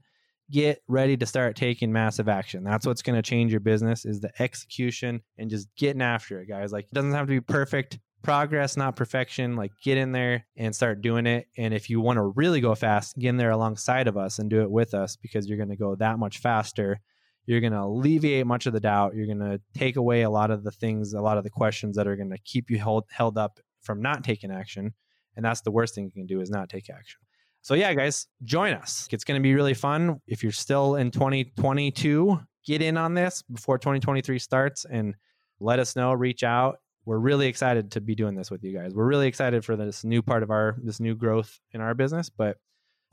get 0.52 0.82
ready 0.88 1.16
to 1.16 1.26
start 1.26 1.56
taking 1.56 1.94
massive 1.94 2.28
action. 2.28 2.64
That's 2.64 2.86
what's 2.86 3.02
going 3.02 3.16
to 3.16 3.22
change 3.22 3.52
your 3.52 3.60
business 3.60 4.06
is 4.06 4.20
the 4.20 4.32
execution 4.42 5.22
and 5.38 5.50
just 5.50 5.68
getting 5.78 6.02
after 6.02 6.42
it, 6.42 6.48
guys. 6.48 6.72
Like 6.74 6.86
it 6.86 6.94
doesn't 6.94 7.14
have 7.14 7.28
to 7.28 7.32
be 7.32 7.42
perfect 7.42 8.00
progress, 8.22 8.78
not 8.78 8.96
perfection. 8.96 9.56
Like 9.56 9.72
get 9.84 9.98
in 9.98 10.12
there 10.12 10.46
and 10.58 10.76
start 10.76 11.02
doing 11.02 11.26
it. 11.26 11.48
And 11.58 11.74
if 11.74 11.90
you 11.90 12.02
want 12.02 12.18
to 12.18 12.24
really 12.24 12.62
go 12.62 12.76
fast, 12.76 13.18
get 13.18 13.30
in 13.30 13.38
there 13.38 13.52
alongside 13.52 14.08
of 14.08 14.18
us 14.18 14.40
and 14.40 14.50
do 14.50 14.62
it 14.62 14.72
with 14.72 14.94
us 14.94 15.16
because 15.16 15.48
you're 15.48 15.58
going 15.58 15.70
to 15.70 15.76
go 15.76 15.96
that 15.96 16.20
much 16.20 16.40
faster. 16.40 17.00
You're 17.46 17.62
going 17.62 17.74
to 17.74 17.82
alleviate 17.82 18.46
much 18.46 18.66
of 18.66 18.74
the 18.74 18.80
doubt. 18.80 19.16
You're 19.16 19.26
going 19.26 19.40
to 19.40 19.60
take 19.74 19.96
away 19.96 20.22
a 20.22 20.30
lot 20.30 20.52
of 20.52 20.64
the 20.64 20.72
things, 20.72 21.14
a 21.14 21.22
lot 21.22 21.38
of 21.38 21.44
the 21.44 21.50
questions 21.50 21.96
that 21.96 22.08
are 22.08 22.16
going 22.16 22.30
to 22.30 22.38
keep 22.38 22.70
you 22.70 22.78
held, 22.78 23.06
held 23.10 23.38
up 23.38 23.60
from 23.82 24.02
not 24.02 24.24
taking 24.24 24.52
action. 24.52 24.94
And 25.36 25.44
that's 25.44 25.62
the 25.62 25.72
worst 25.72 25.96
thing 25.96 26.06
you 26.06 26.12
can 26.12 26.28
do 26.28 26.42
is 26.42 26.50
not 26.50 26.70
take 26.70 26.90
action. 26.90 27.20
So 27.62 27.74
yeah, 27.74 27.94
guys, 27.94 28.28
join 28.44 28.74
us. 28.74 29.08
It's 29.12 29.24
going 29.24 29.40
to 29.40 29.44
be 29.44 29.54
really 29.54 29.74
fun. 29.74 30.22
If 30.28 30.44
you're 30.44 30.52
still 30.52 30.96
in 30.96 31.12
2022, 31.12 32.40
get 32.66 32.82
in 32.82 32.98
on 32.98 33.14
this 33.14 33.42
before 33.44 33.78
2023 33.78 34.40
starts 34.40 34.86
and 34.86 35.16
let 35.60 35.80
us 35.80 35.96
know, 35.96 36.14
reach 36.14 36.44
out 36.44 36.80
we're 37.06 37.18
really 37.18 37.48
excited 37.48 37.92
to 37.92 38.02
be 38.02 38.16
doing 38.16 38.36
this 38.36 38.52
with 38.52 38.64
you 38.64 38.78
guys. 38.78 38.94
We're 38.94 39.08
really 39.08 39.28
excited 39.28 39.66
for 39.66 39.76
this 39.76 40.04
new 40.04 40.22
part 40.22 40.44
of 40.44 40.52
our 40.52 40.78
this 40.84 41.00
new 41.00 41.16
growth 41.16 41.60
in 41.72 41.82
our 41.82 41.94
business. 41.94 42.30
But 42.30 42.58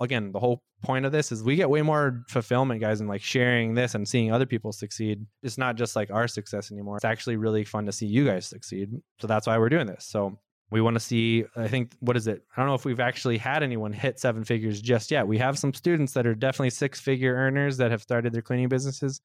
again, 0.01 0.33
the 0.33 0.40
whole 0.40 0.62
point 0.83 1.07
of 1.07 1.12
this 1.12 1.33
is 1.33 1.42
we 1.42 1.57
get 1.57 1.70
way 1.70 1.81
more 1.81 2.22
fulfillment, 2.29 2.81
guys, 2.83 3.01
and 3.01 3.09
like 3.09 3.22
sharing 3.22 3.75
this 3.75 3.94
and 3.94 4.07
seeing 4.07 4.31
other 4.31 4.44
people 4.44 4.72
succeed. 4.72 5.25
It's 5.42 5.57
not 5.57 5.77
just 5.77 5.96
like 5.96 6.11
our 6.11 6.29
success 6.29 6.70
anymore. 6.70 6.96
It's 6.96 7.05
actually 7.05 7.37
really 7.37 7.64
fun 7.64 7.87
to 7.87 7.92
see 7.92 8.07
you 8.07 8.27
guys 8.27 8.46
succeed. 8.46 8.90
So 9.20 9.27
that's 9.27 9.46
why 9.46 9.57
we're 9.57 9.70
doing 9.70 9.87
this. 9.87 10.05
So 10.05 10.38
We 10.70 10.81
want 10.81 10.94
to 10.94 11.01
see, 11.01 11.44
I 11.55 11.68
think, 11.68 11.92
what 12.01 12.16
is 12.16 12.27
it? 12.27 12.42
I 12.55 12.61
don't 12.61 12.68
know 12.68 12.75
if 12.75 12.85
we've 12.85 12.99
actually 12.99 13.38
had 13.38 13.62
anyone 13.62 13.92
hit 13.92 14.18
seven 14.18 14.42
figures 14.42 14.81
just 14.83 15.12
yet. 15.12 15.29
We 15.29 15.38
have 15.38 15.59
some 15.59 15.72
students 15.72 16.12
that 16.14 16.27
are 16.27 16.35
definitely 16.35 16.70
six 16.70 16.99
figure 17.01 17.35
earners 17.35 17.77
that 17.77 17.92
have 17.92 18.03
started 18.03 18.33
their 18.33 18.42
cleaning 18.42 18.68
businesses. 18.68 19.20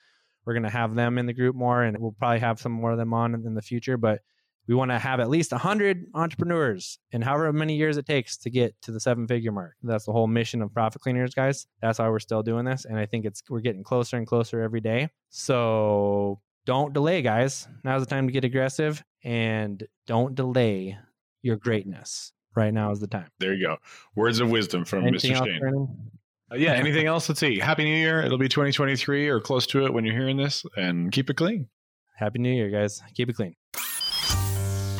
We're 0.45 0.53
going 0.53 0.63
to 0.63 0.69
have 0.69 0.93
them 0.93 1.17
in 1.17 1.25
the 1.25 1.33
group 1.33 1.55
more, 1.55 1.81
and 1.81 1.97
we'll 1.97 2.11
probably 2.11 2.39
have 2.39 2.59
some 2.59 2.71
more 2.71 2.91
of 2.91 2.99
them 2.99 3.13
on 3.13 3.33
in 3.33 3.55
the 3.55 3.61
future. 3.61 3.97
But 3.97 4.21
we 4.67 4.75
want 4.75 4.91
to 4.91 4.99
have 4.99 5.19
at 5.19 5.29
least 5.29 5.51
100 5.51 6.05
entrepreneurs 6.13 6.99
in 7.11 7.21
however 7.21 7.51
many 7.51 7.75
years 7.75 7.97
it 7.97 8.05
takes 8.05 8.37
to 8.37 8.49
get 8.49 8.75
to 8.83 8.91
the 8.91 8.99
seven 8.99 9.27
figure 9.27 9.51
mark. 9.51 9.73
That's 9.83 10.05
the 10.05 10.11
whole 10.11 10.27
mission 10.27 10.61
of 10.61 10.73
Profit 10.73 11.01
Cleaners, 11.01 11.33
guys. 11.33 11.67
That's 11.81 11.99
why 11.99 12.09
we're 12.09 12.19
still 12.19 12.43
doing 12.43 12.65
this. 12.65 12.85
And 12.85 12.97
I 12.97 13.05
think 13.05 13.25
it's 13.25 13.41
we're 13.49 13.61
getting 13.61 13.83
closer 13.83 14.17
and 14.17 14.27
closer 14.27 14.61
every 14.61 14.81
day. 14.81 15.09
So 15.29 16.41
don't 16.65 16.93
delay, 16.93 17.21
guys. 17.21 17.67
Now's 17.83 18.01
the 18.01 18.09
time 18.09 18.27
to 18.27 18.33
get 18.33 18.45
aggressive 18.45 19.03
and 19.23 19.83
don't 20.07 20.35
delay 20.35 20.97
your 21.41 21.57
greatness. 21.57 22.33
Right 22.53 22.73
now 22.73 22.91
is 22.91 22.99
the 22.99 23.07
time. 23.07 23.29
There 23.39 23.53
you 23.53 23.65
go. 23.65 23.77
Words 24.13 24.41
of 24.41 24.49
wisdom 24.49 24.83
from 24.83 25.07
Anything 25.07 25.31
Mr. 25.31 25.45
Shane. 25.45 26.11
Uh, 26.51 26.55
yeah, 26.55 26.73
anything 26.73 27.07
else? 27.07 27.29
Let's 27.29 27.39
see. 27.39 27.59
Happy 27.59 27.85
New 27.85 27.95
Year. 27.95 28.21
It'll 28.21 28.37
be 28.37 28.49
2023 28.49 29.29
or 29.29 29.39
close 29.39 29.65
to 29.67 29.85
it 29.85 29.93
when 29.93 30.03
you're 30.03 30.15
hearing 30.15 30.35
this, 30.35 30.65
and 30.75 31.09
keep 31.09 31.29
it 31.29 31.35
clean. 31.35 31.69
Happy 32.17 32.39
New 32.39 32.51
Year, 32.51 32.69
guys. 32.69 33.01
Keep 33.15 33.29
it 33.29 33.37
clean. 33.37 33.55